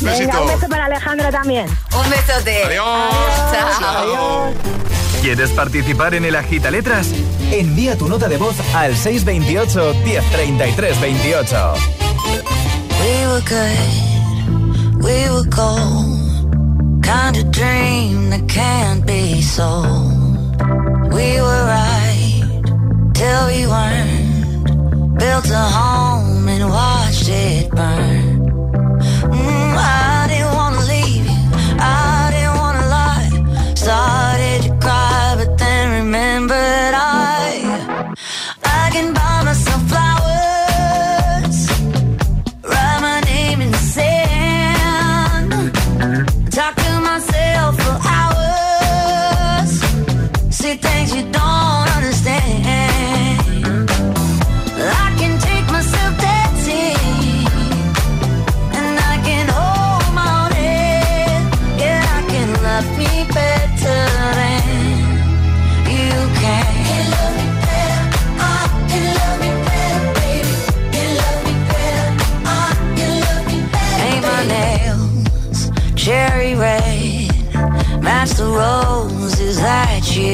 Venga, 0.00 0.12
Besito. 0.12 0.42
un 0.42 0.48
beso 0.48 0.68
para 0.68 0.84
Alejandro 0.86 1.30
también. 1.30 1.66
Un 1.94 2.10
besote. 2.10 2.64
Adiós. 2.64 2.85
Chao. 2.86 3.80
Chao. 3.80 4.54
¿Quieres 5.20 5.50
participar 5.50 6.14
en 6.14 6.24
el 6.24 6.36
Agita 6.36 6.70
Letras? 6.70 7.08
Envía 7.50 7.96
tu 7.96 8.08
nota 8.08 8.28
de 8.28 8.36
voz 8.36 8.54
al 8.74 8.96
628 8.96 9.94
1033 10.04 11.00
28. 11.00 11.74
We 13.00 13.26
were 13.26 13.40
good, 13.40 15.02
we 15.02 15.30
were 15.30 15.48
gold. 15.50 17.02
Kind 17.02 17.36
of 17.36 17.50
dream 17.50 18.30
that 18.30 18.46
can't 18.48 19.04
be 19.04 19.42
sold. 19.42 20.56
We 21.12 21.40
were 21.40 21.64
right 21.66 22.44
till 23.14 23.46
we 23.48 23.66
weren't. 23.66 25.18
Built 25.18 25.50
a 25.50 25.68
home 25.78 26.48
and 26.48 26.70
watched 26.70 27.28
it 27.28 27.68
burn. 27.70 28.25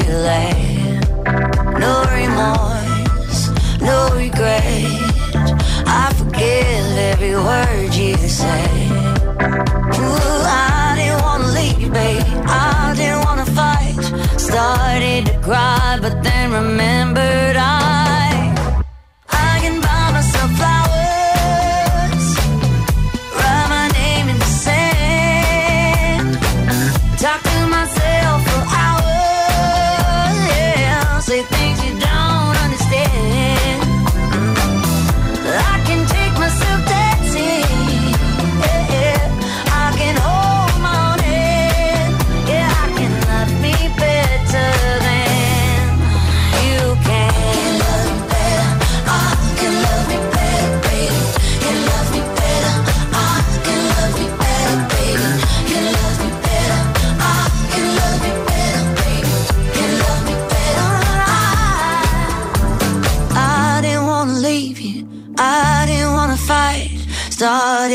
That 0.00 0.52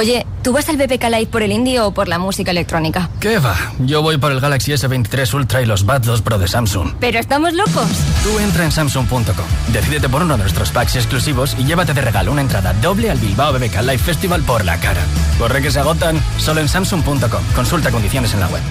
Oye, 0.00 0.26
¿tú 0.42 0.54
vas 0.54 0.66
al 0.70 0.78
BBK 0.78 1.10
Live 1.10 1.26
por 1.26 1.42
el 1.42 1.52
indie 1.52 1.78
o 1.78 1.92
por 1.92 2.08
la 2.08 2.18
música 2.18 2.52
electrónica? 2.52 3.10
¿Qué 3.20 3.38
va? 3.38 3.54
Yo 3.80 4.00
voy 4.00 4.16
por 4.16 4.32
el 4.32 4.40
Galaxy 4.40 4.72
S23 4.72 5.34
Ultra 5.34 5.60
y 5.60 5.66
los 5.66 5.84
Buds 5.84 6.06
2 6.06 6.22
Pro 6.22 6.38
de 6.38 6.48
Samsung. 6.48 6.92
¿Pero 6.98 7.18
estamos 7.18 7.52
locos? 7.52 7.86
Tú 8.22 8.38
entra 8.38 8.64
en 8.64 8.72
Samsung.com, 8.72 9.44
decídete 9.74 10.08
por 10.08 10.22
uno 10.22 10.38
de 10.38 10.44
nuestros 10.44 10.70
packs 10.70 10.96
exclusivos 10.96 11.54
y 11.58 11.66
llévate 11.66 11.92
de 11.92 12.00
regalo 12.00 12.32
una 12.32 12.40
entrada 12.40 12.72
doble 12.72 13.10
al 13.10 13.18
Bilbao 13.18 13.52
BBK 13.52 13.82
Live 13.82 13.98
Festival 13.98 14.40
por 14.40 14.64
la 14.64 14.80
cara. 14.80 15.02
Corre 15.38 15.60
que 15.60 15.70
se 15.70 15.80
agotan 15.80 16.18
solo 16.38 16.62
en 16.62 16.68
Samsung.com. 16.70 17.42
Consulta 17.54 17.90
condiciones 17.90 18.32
en 18.32 18.40
la 18.40 18.48
web. 18.48 18.62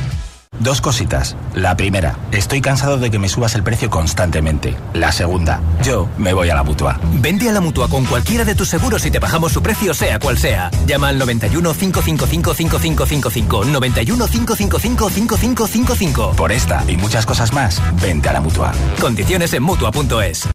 Dos 0.60 0.82
cositas. 0.82 1.38
La 1.54 1.78
primera, 1.78 2.17
estoy 2.34 2.60
cansado 2.60 2.98
de 2.98 3.10
que 3.10 3.17
me 3.17 3.30
subas 3.30 3.56
el 3.56 3.63
precio 3.63 3.89
constantemente. 3.89 4.76
La 4.93 5.13
segunda, 5.13 5.62
yo 5.84 6.10
me 6.17 6.34
voy 6.34 6.50
a 6.50 6.56
la 6.56 6.63
mutua. 6.63 7.00
Vende 7.13 7.50
a 7.50 7.54
la 7.54 7.62
mutua 7.62 7.88
con 7.88 8.06
cualquiera 8.06 8.43
de 8.43 8.56
tus 8.56 8.67
seguros 8.67 9.06
y 9.06 9.12
te 9.12 9.19
bajamos 9.19 9.54
su 9.54 9.63
precio, 9.63 9.93
sea 9.93 10.19
cual 10.19 10.38
sea. 10.38 10.69
Llama 10.86 11.08
al 11.08 11.17
91 11.17 11.74
555 11.74 12.54
5555. 12.54 13.65
91 13.65 14.28
555 14.28 15.10
5555. 15.10 16.32
Por 16.36 16.52
esta 16.52 16.84
y 16.89 16.98
muchas 16.98 17.26
cosas 17.26 17.54
más, 17.54 17.82
vente 18.02 18.28
a 18.28 18.34
la 18.34 18.41
mutua. 18.41 18.74
Condiciones 19.00 19.54
en 19.54 19.63
mutua.es. 19.63 20.50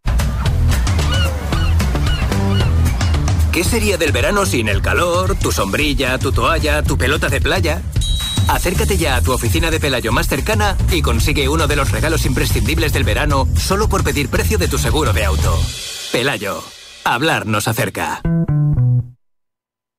¿Qué 3.51 3.63
sería 3.63 3.97
del 3.97 4.11
verano 4.11 4.45
sin 4.45 4.67
el 4.67 4.81
calor, 4.81 5.35
tu 5.35 5.51
sombrilla, 5.51 6.19
tu 6.19 6.31
toalla, 6.31 6.83
tu 6.83 6.97
pelota 6.97 7.29
de 7.29 7.39
playa? 7.39 7.81
Acércate 8.47 8.97
ya 8.97 9.15
a 9.15 9.21
tu 9.21 9.31
oficina 9.31 9.71
de 9.71 9.79
Pelayo 9.79 10.11
más 10.11 10.27
cercana 10.27 10.77
y 10.91 11.01
consigue 11.01 11.49
uno 11.49 11.67
de 11.67 11.75
los 11.75 11.91
regalos 11.91 12.25
imprescindibles 12.25 12.93
del 12.93 13.03
verano 13.03 13.47
solo 13.55 13.89
por 13.89 14.03
pedir 14.03 14.29
precio 14.29 14.57
de 14.57 14.67
tu 14.67 14.77
seguro 14.77 15.13
de 15.13 15.25
auto. 15.25 15.59
Pelayo, 16.11 16.63
hablar 17.03 17.45
nos 17.47 17.67
acerca. 17.67 18.21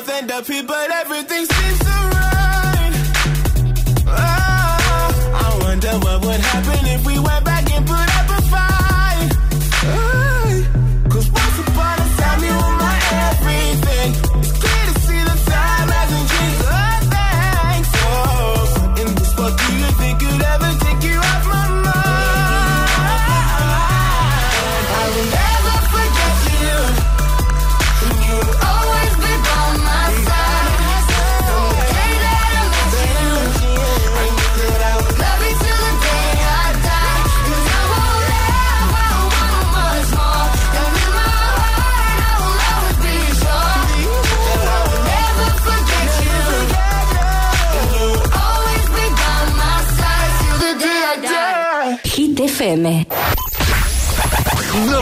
Both 0.00 0.10
end 0.10 0.30
up 0.30 0.46
here, 0.46 0.62
but 0.62 0.90
everything 0.90 1.57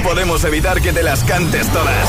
podemos 0.06 0.44
evitar 0.44 0.80
que 0.80 0.92
te 0.92 1.02
las 1.02 1.24
cantes 1.24 1.68
todas. 1.72 2.08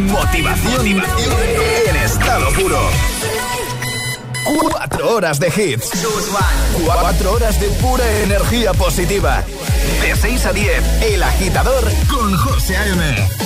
Motivación 0.00 0.86
en 0.86 1.96
estado 1.96 2.50
puro. 2.54 2.90
Cuatro 4.60 5.14
horas 5.14 5.38
de 5.38 5.48
hits. 5.48 5.90
Cuatro 6.84 7.32
horas 7.32 7.60
de 7.60 7.68
pura 7.68 8.04
energía 8.22 8.72
positiva. 8.74 9.44
De 10.46 10.52
6 10.52 10.52
a 10.52 10.52
10, 10.52 11.02
El 11.14 11.22
Agitador 11.24 11.84
con 12.08 12.36
José 12.36 12.76
A.M. 12.76 13.45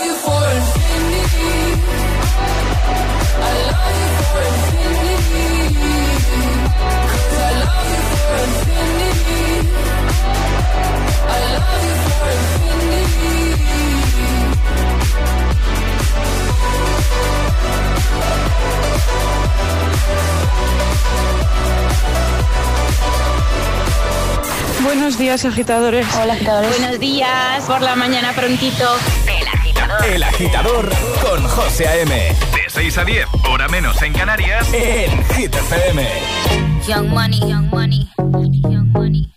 Buenos 24.83 25.17
días, 25.17 25.45
agitadores. 25.45 26.07
Hola, 26.15 26.33
agitadores. 26.33 26.77
Buenos 26.79 26.99
días, 26.99 27.63
por 27.65 27.81
la 27.81 27.95
mañana 27.95 28.33
prontito. 28.33 28.95
El 29.27 29.47
agitador. 29.47 30.05
El 30.05 30.23
agitador 30.23 30.89
con 31.21 31.43
José 31.43 31.87
A.M. 31.87 32.09
De 32.09 32.69
6 32.69 32.97
a 32.97 33.05
10, 33.05 33.25
hora 33.49 33.67
menos 33.67 34.01
en 34.01 34.13
Canarias, 34.13 34.67
en 34.73 35.23
Hit 35.35 35.53
FM. 35.53 36.07
Young 36.87 37.09
money, 37.09 37.39
young 37.39 37.69
money, 37.69 38.09
young 38.69 38.91
money. 38.91 39.31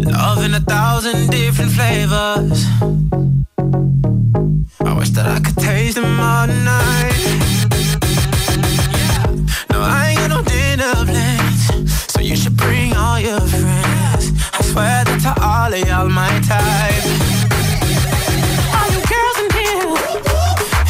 Love 0.00 0.44
in 0.44 0.54
a 0.54 0.60
thousand 0.60 1.30
different 1.30 1.72
flavors. 1.72 2.66
I 4.84 4.92
wish 4.92 5.10
that 5.10 5.26
I 5.26 5.40
could 5.40 5.45
to 15.84 15.90
all 15.90 16.08
my 16.08 16.28
type. 16.40 17.04
All 18.76 18.88
you 18.92 19.00
girls 19.12 19.38
in 19.42 19.48
here, 19.58 19.92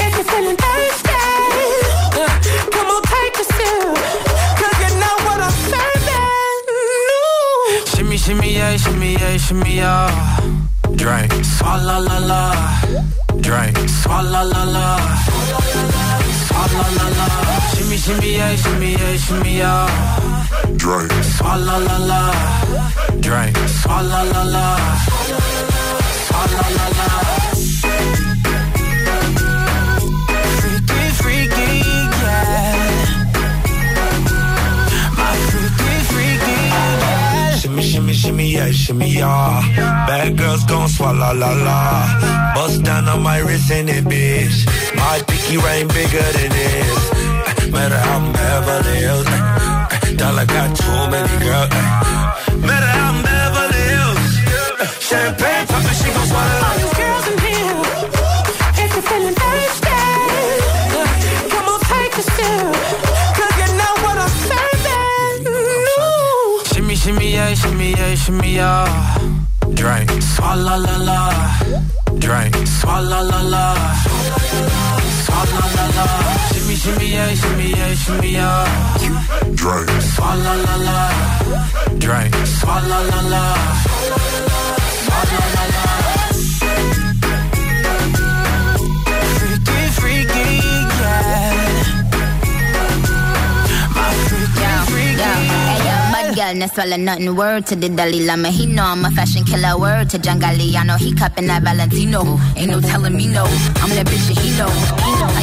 if 0.05 0.11
you're 0.15 0.29
feeling 0.31 0.57
thirsty, 0.57 1.11
uh, 2.21 2.31
come 2.71 2.89
on, 2.95 3.03
take 3.03 3.37
a 3.43 3.45
sip. 3.57 3.97
Cause 4.61 4.79
you 4.83 4.91
know 5.03 5.17
what 5.27 5.39
I'm 5.47 5.57
serving. 5.71 6.29
Shimmy, 7.87 8.17
shimmy, 8.17 8.51
yeah, 8.55 8.77
shimmy, 8.77 9.13
yeah, 9.15 9.37
shimmy, 9.39 9.77
yeah. 9.77 10.11
Drink, 10.95 11.33
swalla 11.43 11.99
la 12.09 12.19
la. 12.31 12.43
Drink, 13.41 13.77
swalla 13.89 14.43
la 14.45 14.63
la. 14.65 14.99
Swalla 16.47 16.87
la 16.99 17.07
la. 17.19 17.27
Shimmy, 17.75 17.97
shimmy, 17.97 18.31
yeah, 18.37 18.55
shimmy, 18.57 18.93
yeah, 18.93 19.17
shimmy, 19.17 19.57
yeah. 19.59 20.36
Drink, 20.75 21.13
swalla 21.23 21.79
la 21.79 21.97
la. 22.11 22.21
Drink, 23.21 23.57
swalla 23.81 24.23
la 24.33 24.43
la. 24.45 24.77
Swalla 26.27 26.65
la 26.77 26.87
la. 26.99 27.09
Freaky, 30.61 31.03
freaky, 31.21 31.71
yeah. 32.23 32.75
My 35.19 35.37
freaky, 35.51 35.95
freaky, 36.11 36.59
yeah. 36.73 37.57
Shimmy, 37.59 37.83
shimmy, 37.83 38.13
shimmy, 38.13 38.47
yeah, 38.53 38.71
shimmy, 38.71 39.09
yeah. 39.11 40.07
Bad 40.07 40.37
girls 40.37 40.65
gon' 40.65 40.89
swallow 40.89 41.33
la 41.35 41.53
la. 41.67 42.55
Bust 42.55 42.83
down 42.83 43.09
on 43.09 43.23
my 43.23 43.39
wrist 43.39 43.71
in 43.71 43.89
it, 43.89 44.05
bitch. 44.05 44.67
My 44.97 45.23
pinky 45.27 45.57
ring 45.57 45.89
bigger 45.89 46.29
than 46.37 46.51
this. 46.51 47.71
Matter 47.71 47.99
how 47.99 48.19
I'm 48.19 48.33
Beverly 48.33 48.97
Hills. 48.99 49.76
Dollar 50.15 50.47
got 50.47 50.77
too 50.77 51.11
many 51.11 51.37
girls. 51.45 51.69
uh, 51.71 51.77
Matter 52.67 52.91
how 52.97 53.11
I'm 53.13 53.19
Beverly 53.27 53.83
Hills. 53.93 54.33
Champagne 55.09 55.67
poppin', 55.67 55.95
she 56.01 56.09
gon' 56.17 56.27
swallow. 56.31 56.67
All 56.67 56.77
you 56.83 56.89
girls 57.01 57.27
in 57.31 57.37
here, 57.47 57.81
if 58.83 58.91
you're 58.95 59.07
feeling 59.11 59.37
thirsty, 59.43 60.01
come 61.53 61.67
on, 61.73 61.81
take 61.91 62.15
a 62.17 62.25
sip. 62.35 62.75
Cause 63.37 63.55
you 63.61 63.69
know 63.81 63.93
what 64.05 64.17
I'm 64.25 64.33
serving. 64.49 65.45
Shimmy, 66.73 66.95
shimmy, 66.97 67.29
yeah, 67.35 67.55
shimmy, 67.55 67.91
yeah, 67.93 68.15
shimmy, 68.15 68.51
yeah. 68.55 69.19
Drink, 69.75 70.09
swalla 70.33 70.77
la 70.87 70.97
la. 71.09 71.21
Drink, 72.19 72.55
swalla 72.79 73.21
la 73.31 73.41
la. 73.43 73.65
Swalla 74.03 74.39
la 74.53 74.61
la. 74.69 75.06
Shimmy, 75.47 76.75
shimmy, 76.77 77.07
yeah, 77.13 77.35
shimmy, 77.35 77.69
yeah, 77.71 77.95
shimmy, 77.95 78.31
yeah. 78.33 78.99
Drink, 79.55 79.91
swalla 80.13 80.53
la 80.65 80.75
la. 80.87 80.99
Drink, 81.99 82.35
swalla 82.57 82.99
la 83.11 83.21
la. 83.33 83.45
Swalla 85.03 85.43
la 85.55 85.65
la. 85.75 85.85
Freaky, 89.37 89.81
freaky, 89.99 90.49
yeah. 91.01 91.55
My 93.97 94.11
freaky, 94.29 94.71
freaky, 94.91 95.33
Hey, 95.67 95.81
yo, 95.87 96.35
girl, 96.35 96.55
no 96.55 96.67
swallow 96.67 96.97
nothing. 96.97 97.35
Word 97.37 97.67
to 97.67 97.77
the 97.77 97.89
Dalai 97.89 98.21
Lama. 98.27 98.49
He 98.51 98.67
know 98.67 98.85
I'm 98.85 99.05
a 99.05 99.11
fashion 99.11 99.45
killer. 99.45 99.79
Word 99.79 100.11
to 100.11 100.19
John 100.19 100.41
Galliano. 100.41 100.99
He 100.99 101.13
cupping 101.15 101.47
that 101.49 101.63
Valentino. 101.63 102.39
Ain't 102.57 102.71
no 102.71 102.81
telling 102.81 103.17
me 103.17 103.27
no. 103.27 103.45
I'm 103.83 103.91
that 103.97 104.07
bitch 104.07 104.27
that 104.29 104.39
he 104.39 104.51
know. 104.59 104.69
He 105.05 105.13
know. 105.21 105.36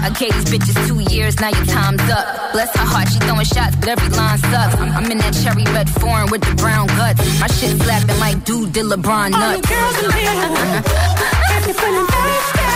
I, 0.00 0.06
I, 0.06 0.06
I, 0.06 0.10
I 0.10 0.10
gave 0.18 0.32
these 0.32 0.44
bitches 0.58 0.76
two 0.88 1.00
years. 1.14 1.40
Now 1.40 1.48
your 1.48 1.66
time's 1.66 2.02
up. 2.10 2.52
Bless 2.52 2.74
her 2.76 2.84
heart. 2.84 3.08
She 3.08 3.18
throwing 3.20 3.44
shots, 3.44 3.76
but 3.76 3.88
every 3.88 4.08
line 4.16 4.38
sucks. 4.38 4.74
I'm, 4.76 4.92
I'm 4.92 5.10
in 5.10 5.18
that 5.18 5.34
cherry 5.34 5.64
red 5.72 5.88
foreign 5.88 6.30
with 6.30 6.42
the 6.42 6.54
brown 6.56 6.86
guts. 6.88 7.20
My 7.40 7.46
shit 7.48 7.80
slapping 7.80 8.18
like 8.18 8.44
dude 8.44 8.72
did 8.72 8.86
LeBron 8.86 9.30
nuts. 9.30 9.44
All 9.44 9.56
you 9.56 9.62
girls 9.62 9.96
in 10.04 10.10
here, 10.16 10.32
if 11.56 11.66
you're 11.66 11.74
feeling 11.76 12.08
thirsty, 12.08 12.70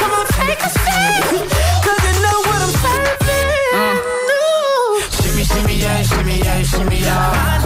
come 0.00 0.12
on, 0.12 0.26
take 0.40 0.60
a 0.64 0.70
sip. 0.72 1.44
Cause 1.84 2.00
you 2.04 2.14
know 2.24 2.38
what 2.48 2.60
I'm 2.64 2.72
serving. 2.82 3.48
Ooh. 3.76 5.00
Shimmy, 5.20 5.44
shimmy, 5.44 5.76
yeah, 5.76 6.02
shimmy, 6.02 6.38
yeah, 6.40 6.62
shimmy, 6.62 7.00
yeah. 7.00 7.60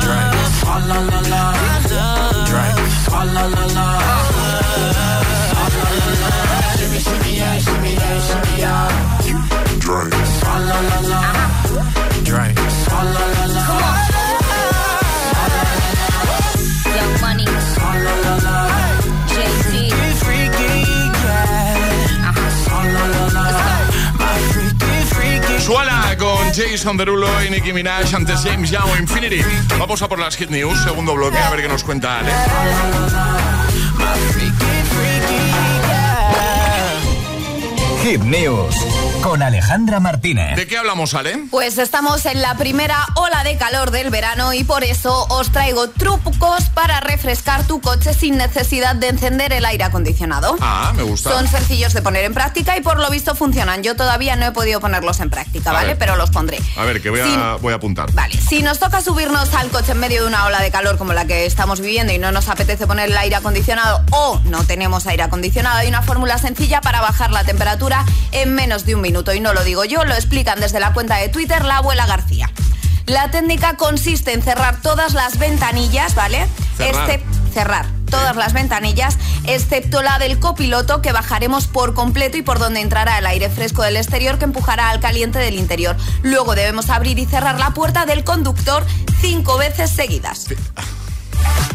Drink, 0.00 0.32
swalla 0.60 0.98
la 1.04 1.20
la. 1.28 1.42
Drink, 2.48 2.80
swalla 3.04 3.44
la 3.44 3.64
la. 3.76 3.88
Swalla 3.92 4.21
con 26.22 26.52
Jason 26.54 26.96
Derulo 26.96 27.26
y 27.44 27.50
Nicki 27.50 27.72
Minaj 27.72 28.14
antes 28.14 28.42
James 28.44 28.70
Young 28.70 29.00
Infinity. 29.00 29.40
Vamos 29.78 30.02
a 30.02 30.08
por 30.08 30.18
las 30.18 30.36
Hit 30.36 30.50
News, 30.50 30.78
segundo 30.84 31.14
bloque, 31.14 31.38
a 31.38 31.50
ver 31.50 31.62
qué 31.62 31.68
nos 31.68 31.82
cuenta 31.82 32.18
Ale. 32.18 32.30
Hit 38.02 38.20
News 38.22 38.74
con 39.22 39.40
Alejandra 39.42 40.00
Martínez. 40.00 40.56
¿De 40.56 40.66
qué 40.66 40.76
hablamos, 40.76 41.14
Ale? 41.14 41.44
Pues 41.52 41.78
estamos 41.78 42.26
en 42.26 42.42
la 42.42 42.56
primera 42.56 42.96
ola 43.14 43.44
de 43.44 43.56
calor 43.56 43.92
del 43.92 44.10
verano 44.10 44.52
y 44.52 44.64
por 44.64 44.82
eso 44.82 45.26
os 45.30 45.52
traigo 45.52 45.88
trucos 45.88 46.64
para 46.74 46.98
refrescar 46.98 47.64
tu 47.64 47.80
coche 47.80 48.12
sin 48.14 48.36
necesidad 48.36 48.96
de 48.96 49.08
encender 49.08 49.52
el 49.52 49.64
aire 49.64 49.84
acondicionado. 49.84 50.56
Ah, 50.60 50.92
me 50.96 51.04
gusta. 51.04 51.30
Son 51.30 51.46
sencillos 51.46 51.92
de 51.92 52.02
poner 52.02 52.24
en 52.24 52.34
práctica 52.34 52.76
y 52.76 52.80
por 52.80 52.98
lo 52.98 53.08
visto 53.10 53.36
funcionan. 53.36 53.84
Yo 53.84 53.94
todavía 53.94 54.34
no 54.34 54.46
he 54.46 54.50
podido 54.50 54.80
ponerlos 54.80 55.20
en 55.20 55.30
práctica, 55.30 55.70
A 55.70 55.74
¿vale? 55.74 55.88
ver. 55.88 55.98
Pero 55.98 56.16
los 56.16 56.30
pondré. 56.30 56.58
A 56.76 56.82
ver, 56.84 57.00
que 57.00 57.10
voy, 57.10 57.20
a, 57.20 57.56
voy 57.60 57.72
a 57.72 57.76
apuntar. 57.76 58.10
Vale, 58.12 58.36
si 58.40 58.62
nos 58.62 58.80
toca 58.80 59.00
subirnos 59.00 59.54
al 59.54 59.68
coche 59.68 59.92
en 59.92 59.98
medio 60.00 60.22
de 60.22 60.26
una 60.28 60.46
ola 60.46 60.60
de 60.60 60.72
calor 60.72 60.98
como 60.98 61.12
la 61.12 61.26
que 61.26 61.46
estamos 61.46 61.80
viviendo 61.80 62.12
y 62.12 62.18
no 62.18 62.32
nos 62.32 62.48
apetece 62.48 62.88
poner 62.88 63.10
el 63.10 63.16
aire 63.16 63.36
acondicionado 63.36 64.02
o 64.10 64.40
no 64.46 64.64
tenemos 64.64 65.06
aire 65.06 65.22
acondicionado, 65.22 65.78
hay 65.78 65.88
una 65.88 66.02
fórmula 66.02 66.38
sencilla 66.38 66.80
para 66.80 67.00
bajar 67.00 67.30
la 67.30 67.44
temperatura 67.44 67.91
en 68.32 68.54
menos 68.54 68.84
de 68.84 68.94
un 68.94 69.00
minuto. 69.00 69.32
Y 69.32 69.40
no 69.40 69.52
lo 69.54 69.64
digo 69.64 69.84
yo, 69.84 70.04
lo 70.04 70.14
explican 70.14 70.60
desde 70.60 70.80
la 70.80 70.92
cuenta 70.92 71.16
de 71.16 71.28
Twitter 71.28 71.64
la 71.64 71.78
abuela 71.78 72.06
García. 72.06 72.50
La 73.06 73.30
técnica 73.30 73.76
consiste 73.76 74.32
en 74.32 74.42
cerrar 74.42 74.80
todas 74.80 75.14
las 75.14 75.38
ventanillas, 75.38 76.14
¿vale? 76.14 76.46
Cerrar. 76.76 77.08
Excep- 77.10 77.22
cerrar 77.52 77.86
todas 78.08 78.36
las 78.36 78.52
ventanillas, 78.52 79.18
excepto 79.44 80.02
la 80.02 80.18
del 80.18 80.38
copiloto 80.38 81.02
que 81.02 81.12
bajaremos 81.12 81.66
por 81.66 81.94
completo 81.94 82.36
y 82.36 82.42
por 82.42 82.58
donde 82.58 82.80
entrará 82.80 83.18
el 83.18 83.26
aire 83.26 83.50
fresco 83.50 83.82
del 83.82 83.96
exterior 83.96 84.38
que 84.38 84.44
empujará 84.44 84.90
al 84.90 85.00
caliente 85.00 85.38
del 85.38 85.54
interior. 85.58 85.96
Luego 86.22 86.54
debemos 86.54 86.90
abrir 86.90 87.18
y 87.18 87.26
cerrar 87.26 87.58
la 87.58 87.70
puerta 87.70 88.06
del 88.06 88.22
conductor 88.24 88.86
cinco 89.20 89.56
veces 89.58 89.90
seguidas. 89.90 90.46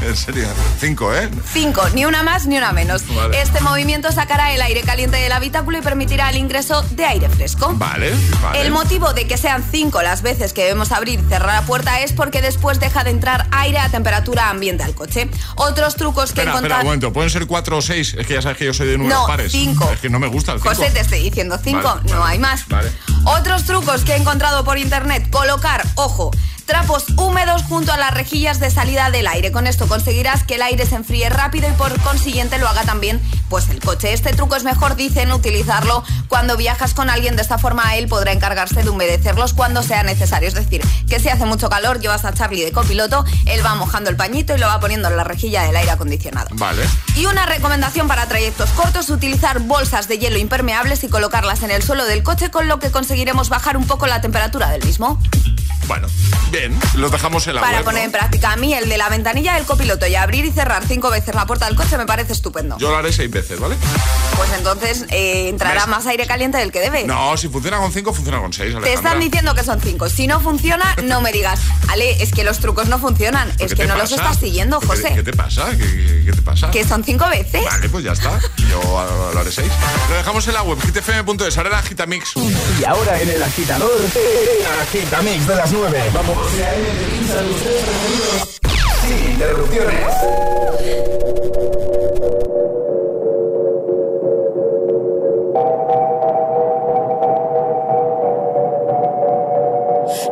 En 0.01 0.15
serio, 0.15 0.47
cinco, 0.80 1.13
¿eh? 1.13 1.30
Cinco, 1.51 1.84
ni 1.93 2.05
una 2.05 2.24
más 2.24 2.45
ni 2.45 2.57
una 2.57 2.72
menos. 2.72 3.03
Vale. 3.13 3.41
Este 3.41 3.59
movimiento 3.61 4.11
sacará 4.11 4.53
el 4.53 4.61
aire 4.61 4.82
caliente 4.82 5.18
del 5.18 5.32
habitáculo 5.32 5.78
y 5.80 5.82
permitirá 5.82 6.30
el 6.30 6.38
ingreso 6.38 6.82
de 6.91 7.05
aire 7.05 7.28
fresco. 7.30 7.74
Vale, 7.76 8.13
vale. 8.41 8.61
El 8.61 8.72
motivo 8.72 9.13
de 9.13 9.28
que 9.28 9.38
sean 9.38 9.63
cinco 9.70 10.01
las 10.01 10.22
veces 10.22 10.53
que 10.53 10.61
debemos 10.63 10.91
abrir 10.91 11.20
y 11.20 11.24
cerrar 11.30 11.61
la 11.61 11.68
puerta 11.68 11.99
es 12.01 12.13
porque 12.13 12.41
después 12.41 12.80
deja 12.80 13.03
de 13.03 13.09
entrar 13.09 13.47
aire 13.51 13.80
a 13.80 13.89
temperatura 13.89 14.49
ambiente 14.49 14.84
al 14.84 14.93
coche. 14.93 15.30
Otros 15.55 15.95
trucos 15.95 16.32
que 16.32 16.41
Espera, 16.41 16.51
espera 16.51 16.57
encontrar... 16.59 16.80
un 16.82 16.86
momento, 16.86 17.11
¿pueden 17.11 17.30
ser 17.32 17.45
cuatro 17.47 17.78
o 17.78 17.82
seis? 17.82 18.13
Es 18.18 18.26
que 18.28 18.36
ya 18.36 18.41
sabes 18.41 18.57
que 18.57 18.65
yo 18.65 18.74
soy 18.74 18.88
de 18.88 18.97
números 18.97 19.20
No, 19.20 19.28
pares. 19.28 19.51
cinco. 19.51 19.89
Es 19.91 19.99
que 19.99 20.09
no 20.09 20.20
me 20.20 20.28
gusta 20.28 20.53
el 20.53 20.59
cinco. 20.61 20.74
José, 20.76 20.91
te 20.91 20.99
estoy 21.01 21.22
diciendo 21.24 21.59
cinco, 21.61 21.82
Vale, 22.03 22.11
no 22.13 22.24
hay 22.24 22.39
más. 22.39 22.68
Vale. 22.68 22.91
Otros 23.26 23.65
trucos 23.65 24.03
que 24.03 24.13
he 24.13 24.18
encontrado 24.18 24.63
por 24.63 24.78
internet, 24.78 25.30
colocar, 25.32 25.86
ojo, 25.95 26.32
trapos 26.68 27.05
húmedos 27.15 27.63
junto 27.63 27.93
a 27.93 27.97
las 27.97 28.13
rejillas 28.13 28.59
de 28.59 28.70
salida 28.70 29.09
del 29.09 29.26
aire. 29.26 29.51
Con 29.51 29.65
esto 29.65 29.88
conseguirás 29.88 30.43
que 30.43 30.55
el 30.55 30.61
aire 30.61 30.86
se 30.86 30.95
enfríe 30.95 31.30
rápido 31.30 31.68
y 31.68 31.72
por 31.72 31.97
consiguiente 32.01 32.59
lo 32.59 32.68
haga 32.68 32.84
también 32.84 33.20
pues 33.49 33.70
el 33.70 33.80
coche. 33.80 34.13
Este 34.13 34.34
truco 34.34 34.55
es 34.57 34.63
mejor, 34.65 34.97
dicen, 34.97 35.32
utilizarlo 35.32 36.03
cuando 36.28 36.57
viajas 36.57 36.93
con 36.93 37.09
alguien. 37.09 37.38
De 37.38 37.41
esta 37.41 37.57
forma 37.57 37.95
él 37.95 38.07
podrá 38.09 38.34
encargarse 38.34 38.84
de 38.84 38.89
humedecerlos 38.89 39.53
cuando 39.53 39.82
sea 39.82 40.03
necesario. 40.03 40.49
Es 40.49 40.53
decir, 40.53 40.82
que 41.09 41.20
si 41.20 41.30
hace 41.30 41.45
mucho 41.45 41.70
calor, 41.70 42.01
llevas 42.01 42.26
a 42.26 42.34
Charlie 42.34 42.65
de 42.65 42.74
copiloto, 42.74 43.24
él 43.45 43.65
va 43.65 43.76
mojando 43.76 44.09
el 44.09 44.18
pañito 44.18 44.53
y 44.53 44.59
lo 44.59 44.68
va 44.68 44.80
poniendo 44.82 45.07
en 45.07 45.15
la 45.15 45.24
rejilla 45.24 45.63
del 45.63 45.76
aire 45.78 45.91
acondicionado. 45.91 46.49
Vale. 46.53 46.84
Y 47.15 47.26
una 47.26 47.45
recomendación 47.45 48.09
para 48.09 48.28
trayectos 48.28 48.70
cortos, 48.72 49.09
utilizar 49.09 49.59
bolsas 49.59 50.09
de 50.09 50.20
hielo 50.20 50.38
impermeables 50.38 51.03
y 51.05 51.07
colocarlas 51.07 51.63
en 51.63 51.72
el 51.72 51.82
suelo 51.82 52.05
del 52.05 52.24
coche, 52.24 52.51
con 52.51 52.68
lo 52.68 52.80
que 52.80 52.91
conseguiremos 52.91 53.47
bajar 53.47 53.78
un 53.78 53.88
poco 53.88 54.05
la 54.05 54.20
temperatura 54.20 54.70
del 54.70 54.84
mismo. 54.84 55.18
Bueno, 55.88 56.08
bien, 56.52 56.78
los 56.96 57.12
dejamos 57.12 57.48
en 57.48 57.56
la 57.56 57.62
para 57.62 57.78
web, 57.78 57.86
poner 57.86 58.02
¿no? 58.02 58.06
en 58.08 58.12
práctica 58.12 58.52
a 58.52 58.56
mí 58.58 58.74
el 58.74 58.90
de 58.90 58.98
la 58.98 59.08
ventanilla 59.08 59.54
del 59.56 59.64
copiloto 59.66 60.06
y 60.06 60.16
abrir 60.16 60.44
y 60.46 60.52
cerrar 60.52 60.84
cinco 60.86 61.10
veces 61.10 61.34
la 61.34 61.46
puerta 61.46 61.66
del 61.66 61.76
coche 61.76 61.98
me 61.98 62.06
parece 62.06 62.34
estupendo. 62.34 62.78
Yo 62.78 62.90
lo 62.90 62.98
haré 62.98 63.14
seis 63.14 63.32
veces, 63.32 63.58
¿vale? 63.60 63.78
Pues 64.36 64.50
entonces 64.58 65.06
eh, 65.10 65.48
entrará 65.48 65.82
¿Ves? 65.82 65.88
más 65.88 66.06
aire 66.08 66.28
caliente 66.28 66.58
del 66.58 66.72
que 66.74 66.82
debe. 66.82 67.06
No, 67.06 67.38
si 67.38 67.48
funciona 67.48 67.78
con 67.78 67.94
cinco, 67.94 68.12
funciona 68.14 68.40
con 68.42 68.52
seis, 68.52 68.72
Te 68.72 68.78
Alejandra. 68.78 68.94
están 69.12 69.20
diciendo 69.22 69.56
que 69.56 69.64
son 69.64 69.80
cinco. 69.82 70.10
Si 70.10 70.28
no 70.28 70.42
funciona, 70.42 70.94
no 71.04 71.22
me 71.22 71.32
digas, 71.32 71.62
Ale, 71.90 72.22
es 72.22 72.32
que 72.34 72.44
los 72.44 72.60
trucos 72.60 72.88
no 72.90 73.00
funcionan. 73.00 73.50
Es 73.52 73.58
¿Qué 73.58 73.68
que 73.68 73.76
te 73.84 73.88
no 73.88 73.96
los 73.98 74.12
estás 74.12 74.38
siguiendo, 74.38 74.80
¿Qué- 74.82 74.88
José. 74.88 75.12
¿Qué 75.16 75.24
te 75.24 75.34
pasa? 75.34 75.70
¿Qué, 75.72 75.78
qué- 75.78 76.24
qué 76.26 76.32
te 76.34 76.42
pasa? 76.42 76.70
Que 76.70 76.84
son 76.84 77.04
cinco 77.06 77.28
veces. 77.30 77.64
Vale, 77.64 77.88
pues 77.88 78.04
ya 78.04 78.12
está. 78.12 78.38
Yo 78.70 78.82
lo 79.34 79.40
haré 79.40 79.52
seis. 79.52 79.72
Lo 80.10 80.16
dejamos 80.18 80.46
en 80.50 80.54
la 80.54 80.64
web, 80.64 80.78
hitfm.es. 80.82 81.58
Ahora 81.58 81.70
la 81.70 81.82
Gitamix. 81.82 82.34
Y 82.36 82.84
ahora 82.84 83.22
en 83.22 83.30
el 83.30 83.42
agitador, 83.42 83.90
el 84.02 84.82
agitamix 84.82 85.48
de 85.48 85.56
las 85.56 85.72
9. 85.80 85.99
Vamos. 86.11 86.38
Sin 89.01 89.32
interrupciones. 89.32 89.93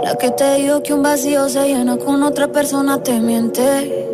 La 0.04 0.16
que 0.18 0.32
te 0.32 0.56
digo 0.56 0.82
que 0.82 0.94
un 0.94 1.04
vacío 1.04 1.48
se 1.48 1.68
llena 1.68 1.98
con 1.98 2.24
otra 2.24 2.48
persona 2.48 3.04
te 3.04 3.20
miente. 3.20 4.08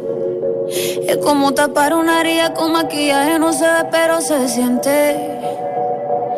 Es 1.07 1.17
como 1.17 1.53
tapar 1.53 1.93
una 1.93 2.19
herida 2.19 2.53
con 2.53 2.73
maquillaje, 2.73 3.39
no 3.39 3.53
se 3.53 3.63
ve, 3.63 3.87
pero 3.89 4.19
se 4.19 4.49
siente. 4.49 5.31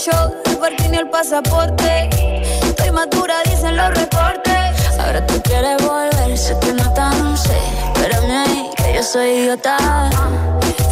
shows, 0.00 0.32
el 0.46 0.56
parking 0.56 0.94
y 0.94 0.96
el 0.96 1.10
pasaporte. 1.10 2.08
Estoy 2.62 2.90
madura, 2.90 3.42
dicen 3.44 3.76
los 3.76 3.90
reportes. 3.94 4.98
Ahora 4.98 5.26
tú 5.26 5.40
quieres 5.42 5.76
volver, 5.86 6.38
sé 6.38 6.56
que 6.60 6.72
no 6.72 6.92
tan 6.94 7.36
sé. 7.36 7.58
Espérame 7.94 8.30
ahí, 8.30 8.70
que 8.76 8.94
yo 8.94 9.02
soy 9.02 9.28
idiota. 9.40 9.76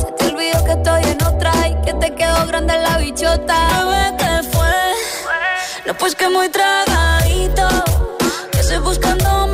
Se 0.00 0.12
te 0.12 0.24
olvidó 0.26 0.64
que 0.64 0.72
estoy 0.72 1.02
en 1.04 1.22
otra 1.24 1.52
y 1.68 1.74
que 1.86 1.94
te 1.94 2.14
quedó 2.14 2.46
grande 2.46 2.74
la 2.78 2.98
bichota. 2.98 3.56
Bebé, 3.78 4.16
¿qué 4.18 4.48
fue? 4.52 4.76
No, 5.86 5.94
pues 5.94 6.14
que 6.14 6.28
muy 6.28 6.48
tragadito. 6.50 7.68
Que 8.52 8.60
estoy 8.60 8.78
buscándome 8.78 9.47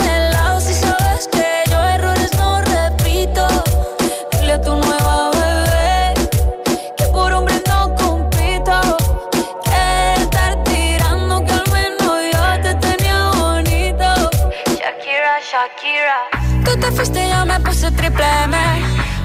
Tú 16.65 16.81
te 16.81 16.91
fuiste 16.93 17.29
yo 17.29 17.45
me 17.45 17.61
puse 17.61 17.91
triple 17.91 18.25
M. 18.45 18.57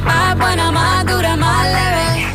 Más 0.04 0.38
buena, 0.38 0.72
más 0.72 1.06
dura, 1.06 1.36
más 1.38 1.66
leve. 1.66 2.28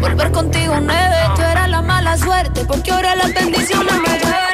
Volver 0.00 0.30
contigo 0.30 0.74
nueve, 0.80 1.16
tú 1.34 1.42
eras 1.42 1.68
la 1.68 1.82
mala 1.82 2.16
suerte, 2.16 2.64
porque 2.66 2.92
ahora 2.92 3.16
las 3.16 3.34
bendiciones 3.34 3.94
me 3.94 4.18
llueven 4.20 4.53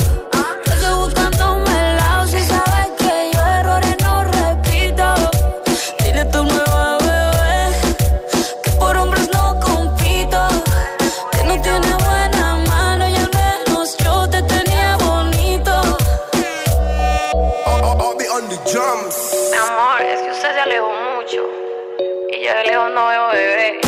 no 22.93 23.07
veo 23.07 23.27
bebé. 23.31 23.81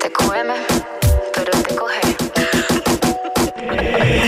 Te 0.00 0.10
cógeme, 0.12 0.54
pero 1.34 1.52
te 1.62 1.74
coge. 1.74 2.00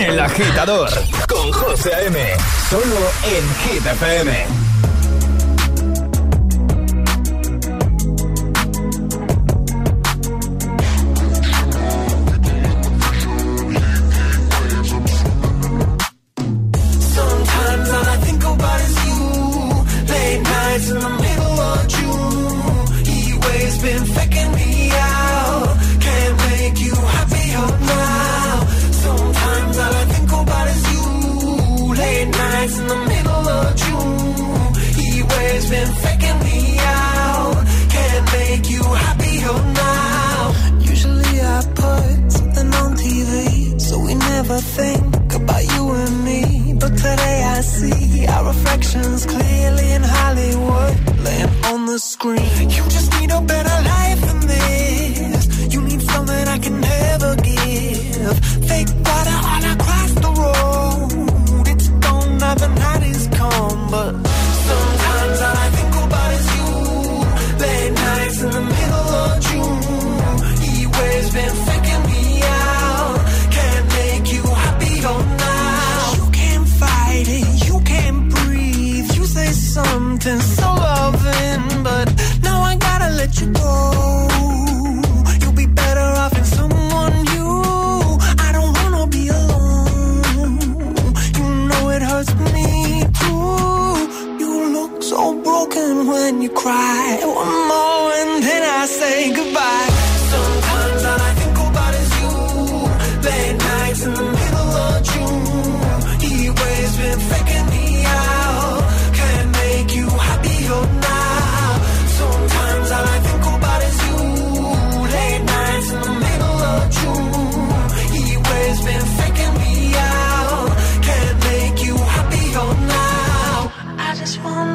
El 0.07 0.19
agitador 0.19 0.89
con 1.27 1.51
José 1.51 1.91
M. 2.05 2.19
Solo 2.69 2.97
en 3.23 3.43
GTFM. 3.63 4.66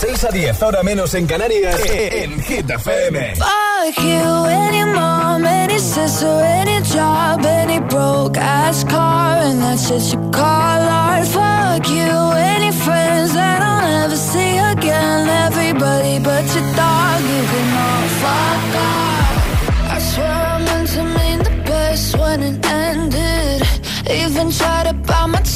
6 0.00 0.24
a 0.24 0.28
10, 0.30 0.62
ahora 0.62 0.82
menos 0.82 1.12
en 1.12 1.26
Canarias, 1.26 1.78
e, 1.84 2.06
e, 2.06 2.24
en 2.24 2.40
Hit 2.40 2.70
FM. 2.70 3.34
Fuck 3.36 3.98
you, 4.02 4.46
any 4.46 4.82
mom, 4.86 5.44
any 5.44 5.78
sister, 5.78 6.40
any 6.42 6.80
job, 6.84 7.44
any 7.44 7.80
broke 7.80 8.38
ass 8.38 8.82
car, 8.84 9.36
and 9.42 9.60
that's 9.60 9.90
just 9.90 10.14
your 10.14 10.22
call 10.30 10.80
art. 10.88 11.26
Fuck 11.26 11.86
you, 11.90 12.32
any 12.34 12.72
friends 12.72 13.34
that 13.34 13.60
I'll 13.60 13.82
never 13.82 14.16
see 14.16 14.56
again, 14.72 15.28
everybody 15.28 16.18
but 16.18 16.44
your 16.54 16.64
dog, 16.74 17.20
you 17.20 17.42
can 17.52 17.68
all 17.84 18.08
fuck 18.22 18.76
off. 18.80 19.92
I 19.92 19.98
swear 19.98 20.32
I 20.32 20.64
meant 20.64 20.88
to 20.94 21.02
mean 21.04 21.38
the 21.40 21.62
best 21.68 22.16
when 22.16 22.42
it 22.42 22.64
ended, 22.64 23.62
even 24.10 24.50
tried 24.50 24.86
to 24.86 24.94
buy 24.94 25.26
my 25.26 25.39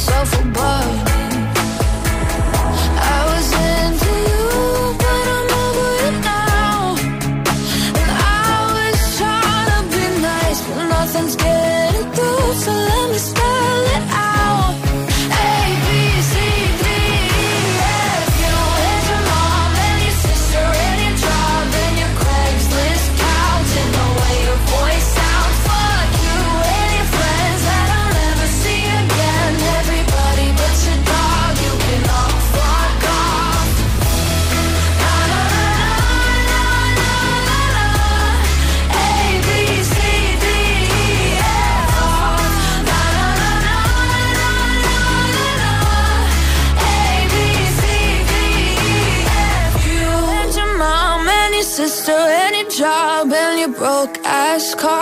yourself 0.00 0.39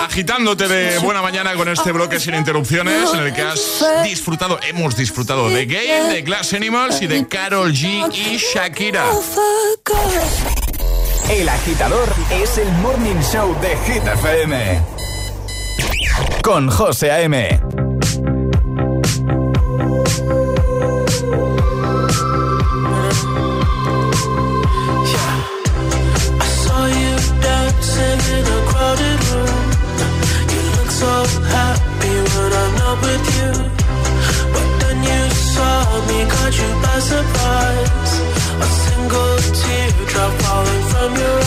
Agitándote 0.01 0.68
de 0.68 0.99
buena 0.99 1.22
mañana 1.22 1.55
con 1.55 1.68
este 1.68 1.92
bloque 1.92 2.20
sin 2.20 2.34
interrupciones 2.34 3.12
en 3.12 3.20
el 3.20 3.32
que 3.32 3.42
has 3.42 3.84
disfrutado, 4.05 4.59
hemos 4.68 4.96
disfrutado 4.96 5.49
de 5.51 5.66
Gay, 5.66 6.12
de 6.12 6.22
Glass 6.22 6.55
Animals 6.55 7.03
y 7.03 7.07
de 7.07 7.26
Carol 7.26 7.72
G 7.72 8.11
y 8.14 8.36
Shakira. 8.36 9.05
El 11.30 11.49
agitador 11.49 12.09
es 12.30 12.59
el 12.59 12.70
morning 12.74 13.20
show 13.20 13.55
de 13.61 13.76
Hit 13.86 14.07
FM. 14.07 14.80
Con 16.42 16.70
José 16.70 17.11
A.M. 17.11 17.61
caught 36.49 36.59
you 36.59 36.82
by 36.82 36.99
surprise. 36.99 38.12
A 38.61 38.68
single 38.84 39.36
teardrop 39.61 40.32
falling 40.42 40.84
from 40.92 41.11
your 41.16 41.38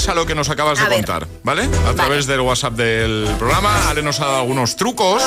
reacciones 0.00 0.08
a 0.08 0.14
lo 0.14 0.26
que 0.26 0.34
nos 0.34 0.48
acabas 0.48 0.78
de 0.78 0.84
ver. 0.84 0.94
contar, 0.94 1.26
¿vale? 1.42 1.68
A 1.88 1.94
través 1.94 2.26
del 2.26 2.40
WhatsApp 2.40 2.74
del 2.74 3.28
programa, 3.38 3.88
Ale 3.90 4.02
nos 4.02 4.20
ha 4.20 4.26
dado 4.26 4.40
algunos 4.40 4.76
trucos 4.76 5.22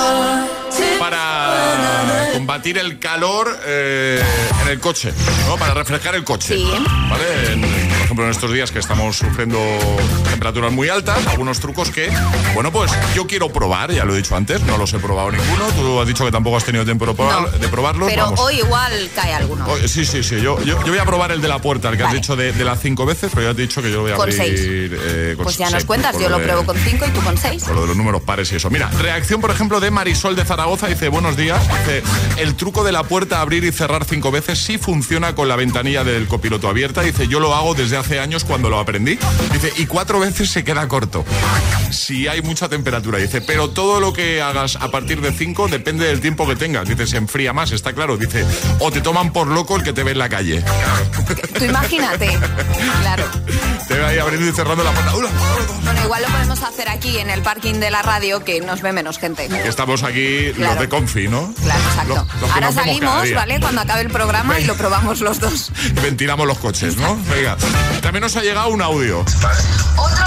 para 1.00 2.30
combatir 2.34 2.78
el 2.78 3.00
calor 3.00 3.60
eh, 3.66 4.22
en 4.64 4.70
el 4.70 4.80
coche, 4.80 5.14
¿no? 5.48 5.58
Para 5.58 5.74
refrescar 5.74 6.16
el 6.16 6.24
coche. 6.24 6.58
¿Vale? 7.10 7.54
En- 7.54 7.62
por 7.62 7.70
ejemplo, 8.14 8.26
en 8.26 8.32
estos 8.32 8.52
días 8.54 8.72
que 8.72 8.80
estamos 8.80 9.18
sufriendo 9.18 9.58
temperaturas 10.30 10.72
muy 10.72 10.90
altas, 10.90 11.26
algunos 11.28 11.60
trucos 11.60 11.90
que, 11.90 12.12
bueno, 12.54 12.72
pues 12.72 12.92
yo 13.16 13.26
quiero 13.28 13.50
probar, 13.50 13.92
ya 13.92 14.06
lo 14.06 14.14
he 14.14 14.18
dicho 14.18 14.36
antes, 14.36 14.62
no 14.64 14.78
los 14.78 14.94
he 14.94 15.00
probado 15.00 15.32
ninguno. 15.32 15.66
Tú 15.76 16.00
has 16.00 16.08
dicho 16.08 16.24
que 16.26 16.32
tampoco 16.32 16.58
has 16.58 16.64
tenido 16.64 16.86
tiempo 16.86 17.06
de, 17.06 17.14
probar- 17.14 17.50
de 17.52 17.68
probarlos. 17.70 18.10
Pero 18.10 18.24
Vamos. 18.26 18.40
hoy 18.40 18.60
igual 18.60 19.10
cae 19.16 19.34
alguno. 19.34 19.66
Sí, 19.88 20.06
sí, 20.06 20.24
sí. 20.24 20.36
Yo, 20.42 20.60
yo, 20.64 20.80
yo 20.84 20.88
voy 20.88 20.98
a 21.00 21.06
probar 21.06 21.32
el 21.32 21.42
de 21.42 21.48
la 21.48 21.60
puerta, 21.60 21.90
el 21.90 21.98
que 21.98 22.04
has 22.04 22.14
dicho 22.14 22.36
de, 22.36 22.52
de 22.54 22.64
las 22.64 22.80
cinco 22.80 23.06
veces, 23.06 23.32
pero 23.34 23.48
ya 23.50 23.56
te 23.56 23.64
he 23.64 23.68
dicho 23.68 23.82
que 23.82 23.90
yo 23.90 23.98
lo 23.98 24.02
voy 24.04 24.12
a 24.12 24.16
Con 24.16 24.24
abrir. 24.30 24.38
seis. 24.38 24.60
eh, 24.64 25.34
con 25.36 25.46
Pues 25.46 25.58
ya 25.58 25.66
seis, 25.68 25.74
nos 25.76 25.86
cuentas, 25.86 26.16
yo 26.20 26.30
lo 26.30 26.38
de- 26.38 26.44
pruebo 26.44 26.66
con 26.66 26.78
5 26.78 27.06
y 27.08 27.10
tú 27.12 27.22
con 27.22 27.38
6. 27.38 27.64
Por 27.64 27.76
lo 27.76 27.82
de 27.82 27.88
los 27.88 27.98
números 27.98 28.22
pares 28.22 28.52
y 28.52 28.56
eso. 28.58 28.70
Mira, 28.70 28.90
reacción, 29.02 29.42
por 29.42 29.50
ejemplo, 29.52 29.80
de 29.80 29.90
Marisol 29.92 30.36
de 30.36 30.46
Zaragoza. 30.46 30.88
Dice, 30.88 31.10
buenos 31.10 31.36
días. 31.38 31.62
Dice, 31.68 32.04
el 32.38 32.56
truco 32.56 32.84
de 32.84 32.92
la 32.92 33.04
puerta 33.04 33.42
abrir 33.42 33.64
y 33.64 33.72
cerrar 33.72 34.06
cinco 34.06 34.32
veces 34.32 34.60
sí 34.60 34.78
funciona 34.78 35.34
con 35.36 35.48
la 35.48 35.56
ventanilla 35.56 36.04
del 36.04 36.28
copiloto 36.28 36.68
abierta. 36.68 37.02
Dice, 37.02 37.28
yo 37.28 37.40
lo 37.40 37.56
hago 37.56 37.74
desde 37.74 37.98
hace 37.98 38.03
hace 38.04 38.20
años 38.20 38.44
cuando 38.44 38.70
lo 38.70 38.80
aprendí. 38.80 39.18
Dice, 39.54 39.72
y 39.78 39.86
cuatro 39.86 40.20
veces 40.20 40.52
se 40.52 40.66
queda 40.66 40.86
corto. 40.90 41.24
Si 41.90 42.28
hay 42.28 42.42
mucha 42.42 42.68
temperatura. 42.68 43.18
Dice, 43.18 43.40
pero 43.42 43.70
todo 43.70 44.02
lo 44.02 44.12
que 44.12 44.42
hagas 44.42 44.76
a 44.76 44.92
partir 44.92 45.22
de 45.22 45.32
cinco 45.32 45.70
depende 45.70 46.06
del 46.06 46.20
tiempo 46.20 46.46
que 46.46 46.58
tengas. 46.58 46.88
Dice, 46.90 47.08
se 47.08 47.16
enfría 47.16 47.54
más, 47.54 47.72
está 47.72 47.94
claro. 47.94 48.18
Dice, 48.18 48.46
o 48.80 48.92
te 48.92 49.00
toman 49.00 49.32
por 49.32 49.48
loco 49.48 49.78
el 49.78 49.84
que 49.84 49.94
te 49.94 50.04
ve 50.04 50.12
en 50.12 50.18
la 50.18 50.28
calle. 50.28 50.64
Tú 51.64 51.70
imagínate. 51.70 52.28
claro. 53.02 53.24
Te 53.88 53.94
ve 53.94 54.06
ahí 54.06 54.20
abriendo 54.20 54.50
y 54.50 54.52
cerrando 54.52 54.84
la 54.84 54.92
puerta. 54.92 55.14
Bueno, 55.14 56.04
igual 56.04 56.22
lo 56.24 56.28
podemos 56.28 56.62
hacer 56.62 56.90
aquí 56.90 57.20
en 57.20 57.30
el 57.30 57.42
parking 57.42 57.76
de 57.76 57.90
la 57.90 58.02
radio 58.02 58.44
que 58.44 58.60
nos 58.60 58.82
ve 58.82 58.92
menos 58.92 59.18
gente. 59.18 59.46
Estamos 59.66 60.04
aquí 60.04 60.52
los 60.54 60.78
de 60.78 60.90
Confi, 60.90 61.30
¿no? 61.30 61.54
Claro, 61.62 61.82
exacto. 61.82 62.28
Ahora 62.54 62.72
salimos, 62.74 63.34
¿vale? 63.34 63.62
Cuando 63.62 63.80
acabe 63.80 64.02
el 64.02 64.10
programa 64.10 64.60
y 64.60 64.66
lo 64.66 64.76
probamos 64.76 65.22
los 65.22 65.40
dos. 65.40 65.72
ventilamos 66.02 66.46
los 66.48 66.58
coches, 66.58 66.98
¿no? 66.98 67.18
Venga. 67.30 67.56
También 68.02 68.24
nos 68.24 68.36
ha 68.36 68.42
llegado 68.42 68.68
un 68.68 68.82
audio. 68.82 69.24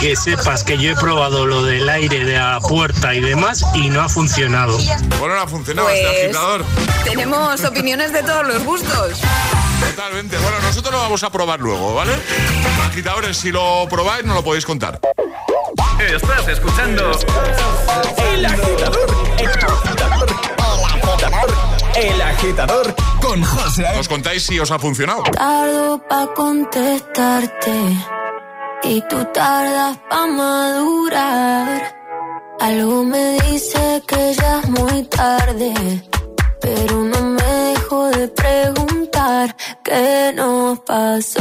Que 0.01 0.17
sepas 0.17 0.65
que 0.65 0.79
yo 0.79 0.93
he 0.93 0.97
probado 0.97 1.45
lo 1.45 1.63
del 1.65 1.87
aire 1.89 2.25
de 2.25 2.35
la 2.35 2.61
puerta 2.61 3.15
y 3.15 3.21
demás 3.21 3.63
y 3.75 3.91
no 3.91 4.01
ha 4.01 4.09
funcionado. 4.09 4.79
Bueno, 5.19 5.35
no 5.35 5.41
ha 5.43 5.49
funcionado 5.49 5.91
este 5.91 6.07
pues, 6.07 6.25
agitador. 6.25 6.65
Tenemos 7.05 7.63
opiniones 7.65 8.15
de 8.15 8.23
todos 8.23 8.47
los 8.47 8.65
gustos. 8.65 9.21
Totalmente. 9.81 10.37
Bueno, 10.39 10.59
nosotros 10.61 10.93
lo 10.93 11.01
vamos 11.01 11.23
a 11.23 11.31
probar 11.31 11.61
luego, 11.61 11.95
¿vale? 11.95 12.13
Agitadores, 12.87 13.37
si 13.37 13.51
lo 13.53 13.87
probáis, 13.89 14.25
no 14.25 14.35
lo 14.35 14.43
podéis 14.45 14.65
contar. 14.65 15.01
Estás 15.99 16.49
escuchando 16.49 17.11
El 18.33 18.47
Agitador. 18.47 19.07
El 19.39 19.47
Agitador. 19.47 20.27
El 20.59 20.85
Agitador. 20.85 21.55
El 21.97 22.23
Agitador 22.23 22.95
con 23.21 23.43
José. 23.43 23.87
¿Os 23.99 24.09
contáis 24.09 24.45
si 24.45 24.59
os 24.61 24.71
ha 24.71 24.79
funcionado? 24.79 25.23
Tardo 25.25 25.99
pa' 26.09 26.27
contestarte 26.35 27.73
y 28.85 29.01
tú 29.09 29.25
tardas 29.33 29.97
pa' 30.11 30.27
madurar. 30.27 31.97
Algo 32.61 33.05
me 33.05 33.41
dice 33.43 34.03
que 34.07 34.35
ya 34.35 34.61
es 34.61 34.69
muy 34.69 35.05
tarde, 35.05 35.75
pero 36.61 37.03
no 37.03 37.21
me 37.23 37.26
dejo 37.87 38.11
de 38.11 38.29
preguntar 38.29 39.57
qué 39.85 40.33
nos 40.35 40.79
pasó. 40.81 41.41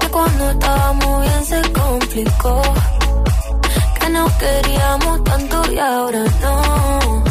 Que 0.00 0.08
cuando 0.08 0.50
estábamos 0.50 1.20
bien 1.22 1.44
se 1.44 1.72
complicó, 1.72 2.62
que 4.00 4.08
nos 4.10 4.32
queríamos 4.32 5.24
tanto 5.24 5.72
y 5.72 5.78
ahora 5.78 6.24
no. 6.42 7.24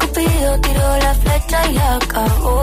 Cupido 0.00 0.60
tiró 0.60 0.96
la 0.98 1.14
flecha 1.14 1.70
y 1.70 1.76
acabó. 1.78 2.62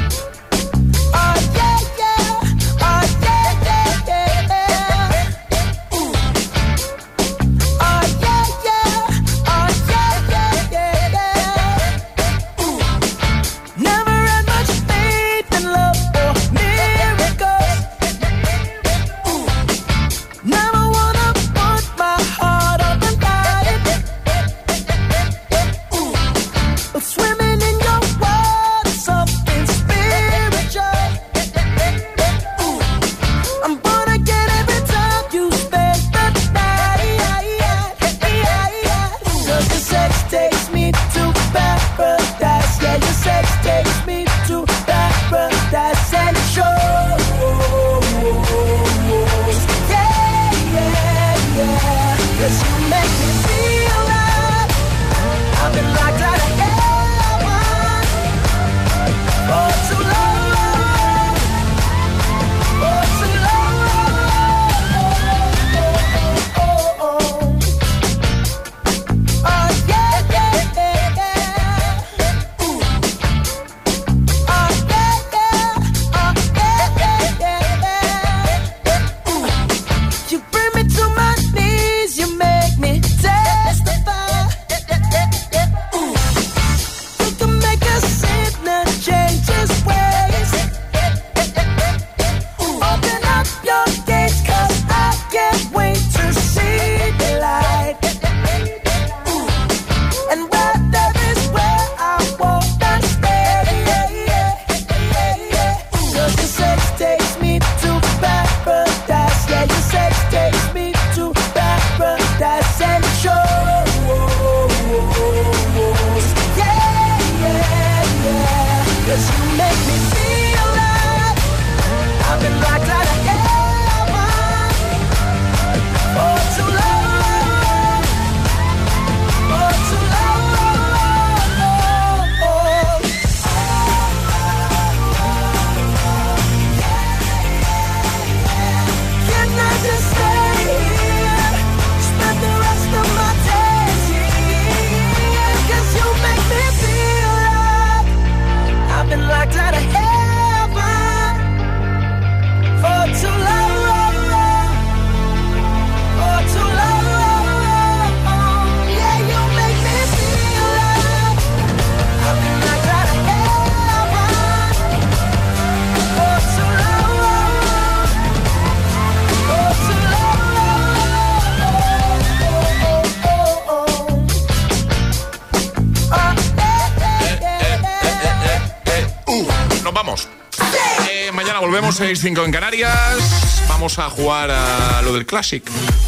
6-5 182.11 182.43
en 182.43 182.51
Canarias. 182.51 183.63
Vamos 183.69 183.97
a 183.97 184.09
jugar 184.09 184.51
a 184.51 185.01
lo 185.01 185.13
del 185.13 185.25
Classic, 185.25 185.63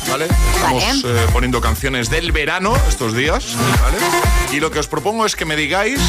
¿vale? 0.09 0.27
Estamos 0.53 0.83
eh, 1.05 1.27
poniendo 1.31 1.61
canciones 1.61 2.09
del 2.09 2.33
verano 2.33 2.75
estos 2.89 3.15
días, 3.15 3.55
¿vale? 3.81 3.97
Y 4.51 4.59
lo 4.59 4.69
que 4.69 4.79
os 4.79 4.87
propongo 4.89 5.25
es 5.25 5.37
que 5.37 5.45
me 5.45 5.55
digáis 5.55 6.01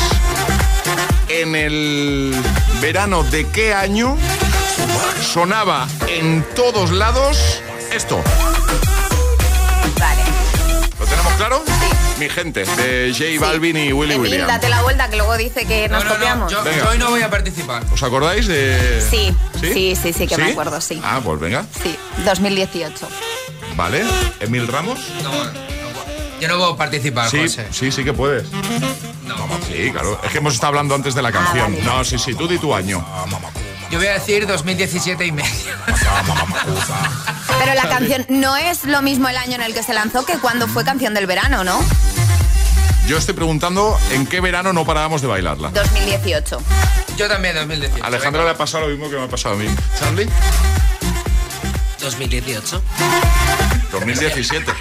en 1.28 1.54
el 1.54 2.34
verano 2.80 3.22
de 3.22 3.46
qué 3.50 3.72
año 3.72 4.16
sonaba 5.22 5.86
en 6.08 6.44
todos 6.56 6.90
lados 6.90 7.62
esto. 7.92 8.20
Mi 12.24 12.30
gente, 12.30 12.64
de 12.64 13.12
J 13.12 13.38
Balvin 13.38 13.76
y 13.76 13.92
Willy 13.92 14.14
Emil, 14.14 14.30
Williams. 14.30 14.48
date 14.48 14.70
la 14.70 14.80
vuelta 14.80 15.10
que 15.10 15.16
luego 15.18 15.36
dice 15.36 15.66
que 15.66 15.90
nos 15.90 16.02
copiamos. 16.04 16.50
Yo, 16.50 16.64
Venga. 16.64 16.78
yo 16.84 16.88
hoy 16.88 16.96
no 16.96 17.10
voy 17.10 17.20
a 17.20 17.28
participar. 17.28 17.82
¿Os 17.92 18.02
acordáis 18.02 18.46
de...? 18.46 19.02
Sí, 19.10 19.36
sí, 19.60 19.94
sí, 19.94 20.14
sí, 20.14 20.26
que 20.26 20.38
me 20.38 20.52
acuerdo, 20.52 20.80
sí. 20.80 20.98
Ah, 21.04 21.20
pues 21.22 21.38
venga. 21.38 21.66
Sí, 21.82 21.94
2018. 22.24 23.06
Vale. 23.76 24.04
Emil 24.40 24.66
Ramos. 24.68 24.98
No, 25.22 25.32
no, 25.44 25.50
yo 26.40 26.48
no 26.48 26.56
puedo 26.56 26.76
participar, 26.78 27.28
Sí, 27.28 27.40
José. 27.42 27.66
sí, 27.70 27.92
sí 27.92 28.02
que 28.04 28.14
puedes. 28.14 28.48
Sí, 29.70 29.90
claro. 29.92 30.18
Es 30.24 30.30
que 30.32 30.38
hemos 30.38 30.54
estado 30.54 30.68
hablando 30.68 30.94
antes 30.94 31.14
de 31.14 31.20
la 31.20 31.30
canción. 31.30 31.76
No, 31.84 32.04
sí, 32.04 32.18
sí, 32.18 32.34
tú 32.34 32.48
di 32.48 32.56
tu 32.56 32.74
año. 32.74 33.04
Yo 33.90 33.98
voy 33.98 34.08
a 34.08 34.14
decir 34.14 34.46
2017 34.46 35.26
y 35.26 35.30
medio. 35.30 35.50
Pero 37.58 37.74
la 37.74 37.88
canción 37.88 38.24
no 38.30 38.56
es 38.56 38.84
lo 38.84 39.02
mismo 39.02 39.28
el 39.28 39.36
año 39.36 39.56
en 39.56 39.62
el 39.62 39.74
que 39.74 39.82
se 39.82 39.92
lanzó 39.92 40.24
que 40.24 40.38
cuando 40.38 40.66
fue 40.68 40.84
canción 40.84 41.12
del 41.14 41.26
verano, 41.26 41.62
¿no? 41.64 41.78
Yo 43.06 43.18
estoy 43.18 43.34
preguntando 43.34 43.98
en 44.12 44.26
qué 44.26 44.40
verano 44.40 44.72
no 44.72 44.84
parábamos 44.86 45.20
de 45.20 45.28
bailarla. 45.28 45.68
2018. 45.70 46.58
Yo 47.16 47.28
también 47.28 47.54
2018. 47.54 48.02
A 48.02 48.06
Alejandra 48.06 48.44
le 48.44 48.50
ha 48.50 48.56
pasado 48.56 48.86
lo 48.86 48.90
mismo 48.92 49.10
que 49.10 49.16
me 49.16 49.24
ha 49.24 49.28
pasado 49.28 49.54
a 49.54 49.58
mí. 49.58 49.66
¿Charlie? 49.98 50.28
2018. 52.00 52.82
2017. 53.92 54.72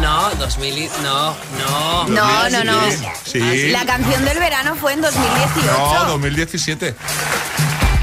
No, 0.00 0.30
no, 0.30 0.34
2000, 0.36 0.78
y- 0.78 0.90
no, 1.02 1.34
no. 1.68 2.08
No, 2.08 2.50
no, 2.50 2.64
no. 2.64 2.80
Sí. 3.24 3.70
La 3.70 3.84
canción 3.86 4.24
del 4.24 4.38
verano 4.38 4.76
fue 4.76 4.92
en 4.92 5.00
2018. 5.00 5.72
No, 5.72 6.04
2017. 6.10 6.94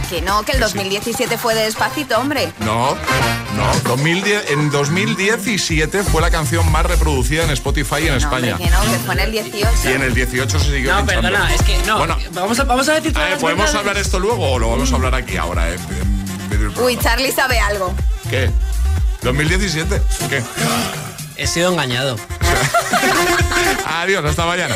Que 0.10 0.22
no, 0.22 0.44
que 0.44 0.54
el 0.54 0.60
2017 0.62 1.38
fue 1.38 1.54
de 1.54 1.64
despacito, 1.64 2.18
hombre. 2.18 2.52
No, 2.60 2.96
no. 2.96 3.80
2010, 3.90 4.52
en 4.52 4.72
2017 4.72 6.04
fue 6.04 6.22
la 6.22 6.32
canción 6.32 6.72
más 6.72 6.86
reproducida 6.86 7.44
en 7.44 7.50
Spotify 7.52 8.08
en 8.08 8.14
España. 8.14 8.56
Que 8.58 8.70
no, 8.70 8.80
que 8.84 9.00
fue 9.06 9.16
en 9.16 9.20
el 9.20 9.32
18. 9.34 9.68
Y 9.84 9.88
en 9.92 10.02
el 10.04 10.14
18 10.14 10.60
se 10.60 10.66
siguió 10.66 10.94
No, 10.94 11.00
pinchando. 11.06 11.22
perdona, 11.30 11.54
es 11.54 11.62
que 11.64 11.78
no. 11.86 11.98
Bueno, 11.98 12.18
vamos, 12.32 12.58
a, 12.60 12.64
vamos 12.64 12.88
a 12.88 12.94
decir 12.94 13.18
a 13.18 13.20
ver, 13.26 13.38
¿podemos 13.38 13.66
verdades. 13.66 13.76
hablar 13.76 13.98
esto 13.98 14.20
luego 14.20 14.50
o 14.52 14.60
lo 14.60 14.70
vamos 14.70 14.90
a 14.92 14.96
hablar 14.96 15.14
aquí 15.16 15.36
ahora? 15.36 15.70
eh? 15.74 15.78
Uy, 16.82 16.98
Charlie 16.98 17.32
sabe 17.34 17.60
algo. 17.60 17.94
¿Qué? 18.30 18.50
¿2017? 19.24 20.02
¿Qué? 20.30 20.42
He 21.36 21.48
sido 21.48 21.72
engañado. 21.72 22.16
Adiós, 23.86 24.24
hasta 24.24 24.46
mañana. 24.46 24.74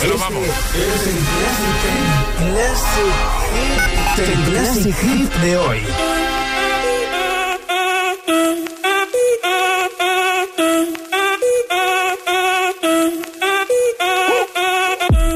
Pero 0.00 0.18
vamos. 0.18 0.42
El 4.18 4.44
Classic 4.44 4.96
Hit 4.96 5.32
de 5.42 5.56
hoy. 5.58 5.86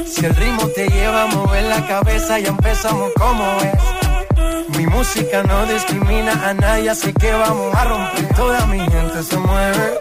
Si 0.07 0.25
el 0.25 0.35
ritmo 0.35 0.67
te 0.69 0.89
lleva 0.89 1.23
a 1.25 1.27
mover 1.27 1.65
la 1.65 1.87
cabeza, 1.87 2.39
ya 2.39 2.49
empezamos 2.49 3.13
como 3.17 3.45
es. 3.61 4.79
Mi 4.79 4.87
música 4.87 5.43
no 5.43 5.67
discrimina 5.67 6.33
a 6.49 6.55
nadie, 6.55 6.89
así 6.89 7.13
que 7.13 7.33
vamos 7.33 7.75
a 7.75 7.85
romper. 7.85 8.35
Toda 8.35 8.67
mi 8.67 8.79
gente 8.81 9.23
se 9.23 9.37
mueve. 9.37 9.99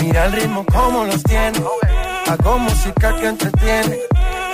Mira 0.00 0.24
el 0.26 0.32
ritmo 0.32 0.64
como 0.64 1.04
los 1.04 1.22
tiene. 1.22 1.58
Hago 2.26 2.58
música 2.58 3.14
que 3.16 3.26
entretiene. 3.26 4.15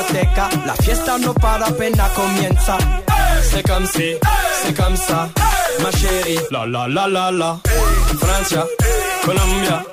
Discoteca, 0.00 0.48
la 0.66 0.74
fiesta 0.76 1.18
no 1.18 1.34
para 1.34 1.66
apenas 1.66 2.10
comienza. 2.12 2.78
C'est 3.50 3.66
comme 3.66 3.86
si, 3.86 4.14
c'est 4.62 4.76
comme 4.76 4.96
ça, 4.96 5.28
ma 5.82 5.90
chérie. 5.90 6.38
La 6.50 6.66
la 6.66 6.86
la 6.88 7.06
la 7.08 7.30
la. 7.30 7.58
Francia, 8.18 8.64
Colombia, 9.24 9.84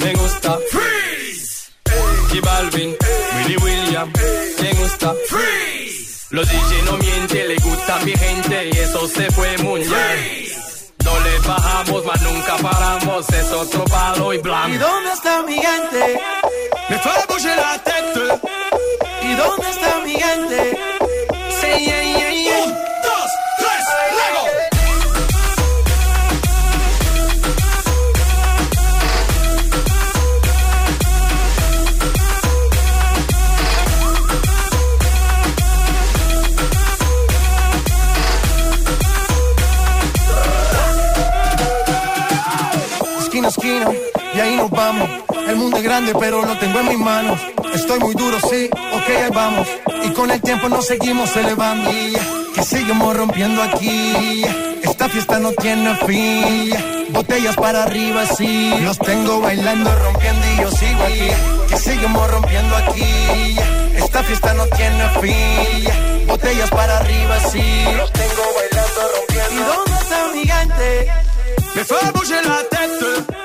me 0.00 0.12
gusta. 0.14 0.58
Freeze. 0.70 1.70
Y 2.32 2.40
Balvin, 2.40 2.96
Willy 3.36 3.56
William, 3.62 4.12
me 4.62 4.72
gusta. 4.74 5.14
Freeze. 5.28 6.26
Los 6.30 6.48
DJ 6.48 6.82
no 6.86 6.96
mienten, 6.96 7.48
le 7.48 7.56
gusta 7.56 7.96
a 7.96 8.04
mi 8.04 8.12
gente 8.12 8.70
y 8.72 8.78
eso 8.78 9.06
se 9.08 9.30
fue 9.30 9.56
muy 9.58 9.80
bien. 9.80 10.44
No 11.04 11.12
le 11.20 11.38
bajamos, 11.46 12.04
mas 12.06 12.22
nunca 12.22 12.56
paramos, 12.56 13.28
es 13.28 13.52
otro 13.52 13.84
palo 13.84 14.32
y 14.32 14.36
¿Y 14.36 14.40
blanco. 14.40 14.78
dónde 14.78 15.12
está 15.12 15.42
mi 15.42 15.54
gente? 15.54 16.20
Me 16.88 16.98
fait 16.98 17.26
bouger 17.28 17.56
la 17.56 17.78
tête. 17.84 18.73
¿Y 19.34 19.36
dónde 19.36 19.68
está 19.68 19.98
mi 20.04 20.12
gente? 20.12 20.78
Say 21.60 21.84
yeah, 21.84 22.02
yeah, 22.02 22.30
yeah. 22.30 22.62
Un, 22.62 22.70
dos, 23.02 23.30
tres, 23.58 23.84
luego. 24.14 24.42
Esquina 43.18 43.48
esquina, 43.48 43.90
y 44.32 44.40
ahí 44.40 44.54
nos 44.54 44.70
vamos. 44.70 45.23
El 45.54 45.60
mundo 45.60 45.76
es 45.76 45.84
grande, 45.84 46.12
pero 46.18 46.44
lo 46.44 46.58
tengo 46.58 46.80
en 46.80 46.88
mis 46.88 46.98
manos. 46.98 47.40
Estoy 47.72 48.00
muy 48.00 48.12
duro, 48.16 48.40
sí, 48.50 48.68
ok, 48.92 49.08
ahí 49.08 49.30
vamos. 49.32 49.68
Y 50.02 50.08
con 50.08 50.28
el 50.32 50.40
tiempo 50.40 50.68
nos 50.68 50.84
seguimos 50.84 51.36
elevando. 51.36 51.92
Que 52.56 52.62
seguimos 52.64 53.16
rompiendo 53.16 53.62
aquí. 53.62 54.42
Esta 54.82 55.08
fiesta 55.08 55.38
no 55.38 55.52
tiene 55.52 55.94
fin. 56.06 56.74
Botellas 57.10 57.54
para 57.54 57.84
arriba, 57.84 58.26
sí. 58.26 58.74
Los 58.80 58.98
tengo 58.98 59.40
bailando, 59.42 59.96
rompiendo 59.96 60.44
y 60.44 60.62
yo 60.62 60.70
sigo 60.72 61.04
aquí. 61.04 61.30
Que 61.68 61.78
seguimos 61.78 62.28
rompiendo 62.32 62.74
aquí. 62.74 63.56
Esta 63.94 64.24
fiesta 64.24 64.54
no 64.54 64.66
tiene 64.66 65.08
fin. 65.20 66.26
Botellas 66.26 66.70
para 66.70 66.98
arriba, 66.98 67.38
sí. 67.52 67.84
Los 67.96 68.12
tengo 68.12 68.42
bailando, 68.56 69.00
rompiendo. 69.16 69.54
¿Y 69.54 69.76
dónde 69.76 70.02
está 70.02 70.26
mi 70.34 70.44
gente? 70.48 71.12
Me 71.76 71.84
fait 71.84 72.12
bouger 72.12 72.44
la 72.44 72.58
tête. 72.70 73.44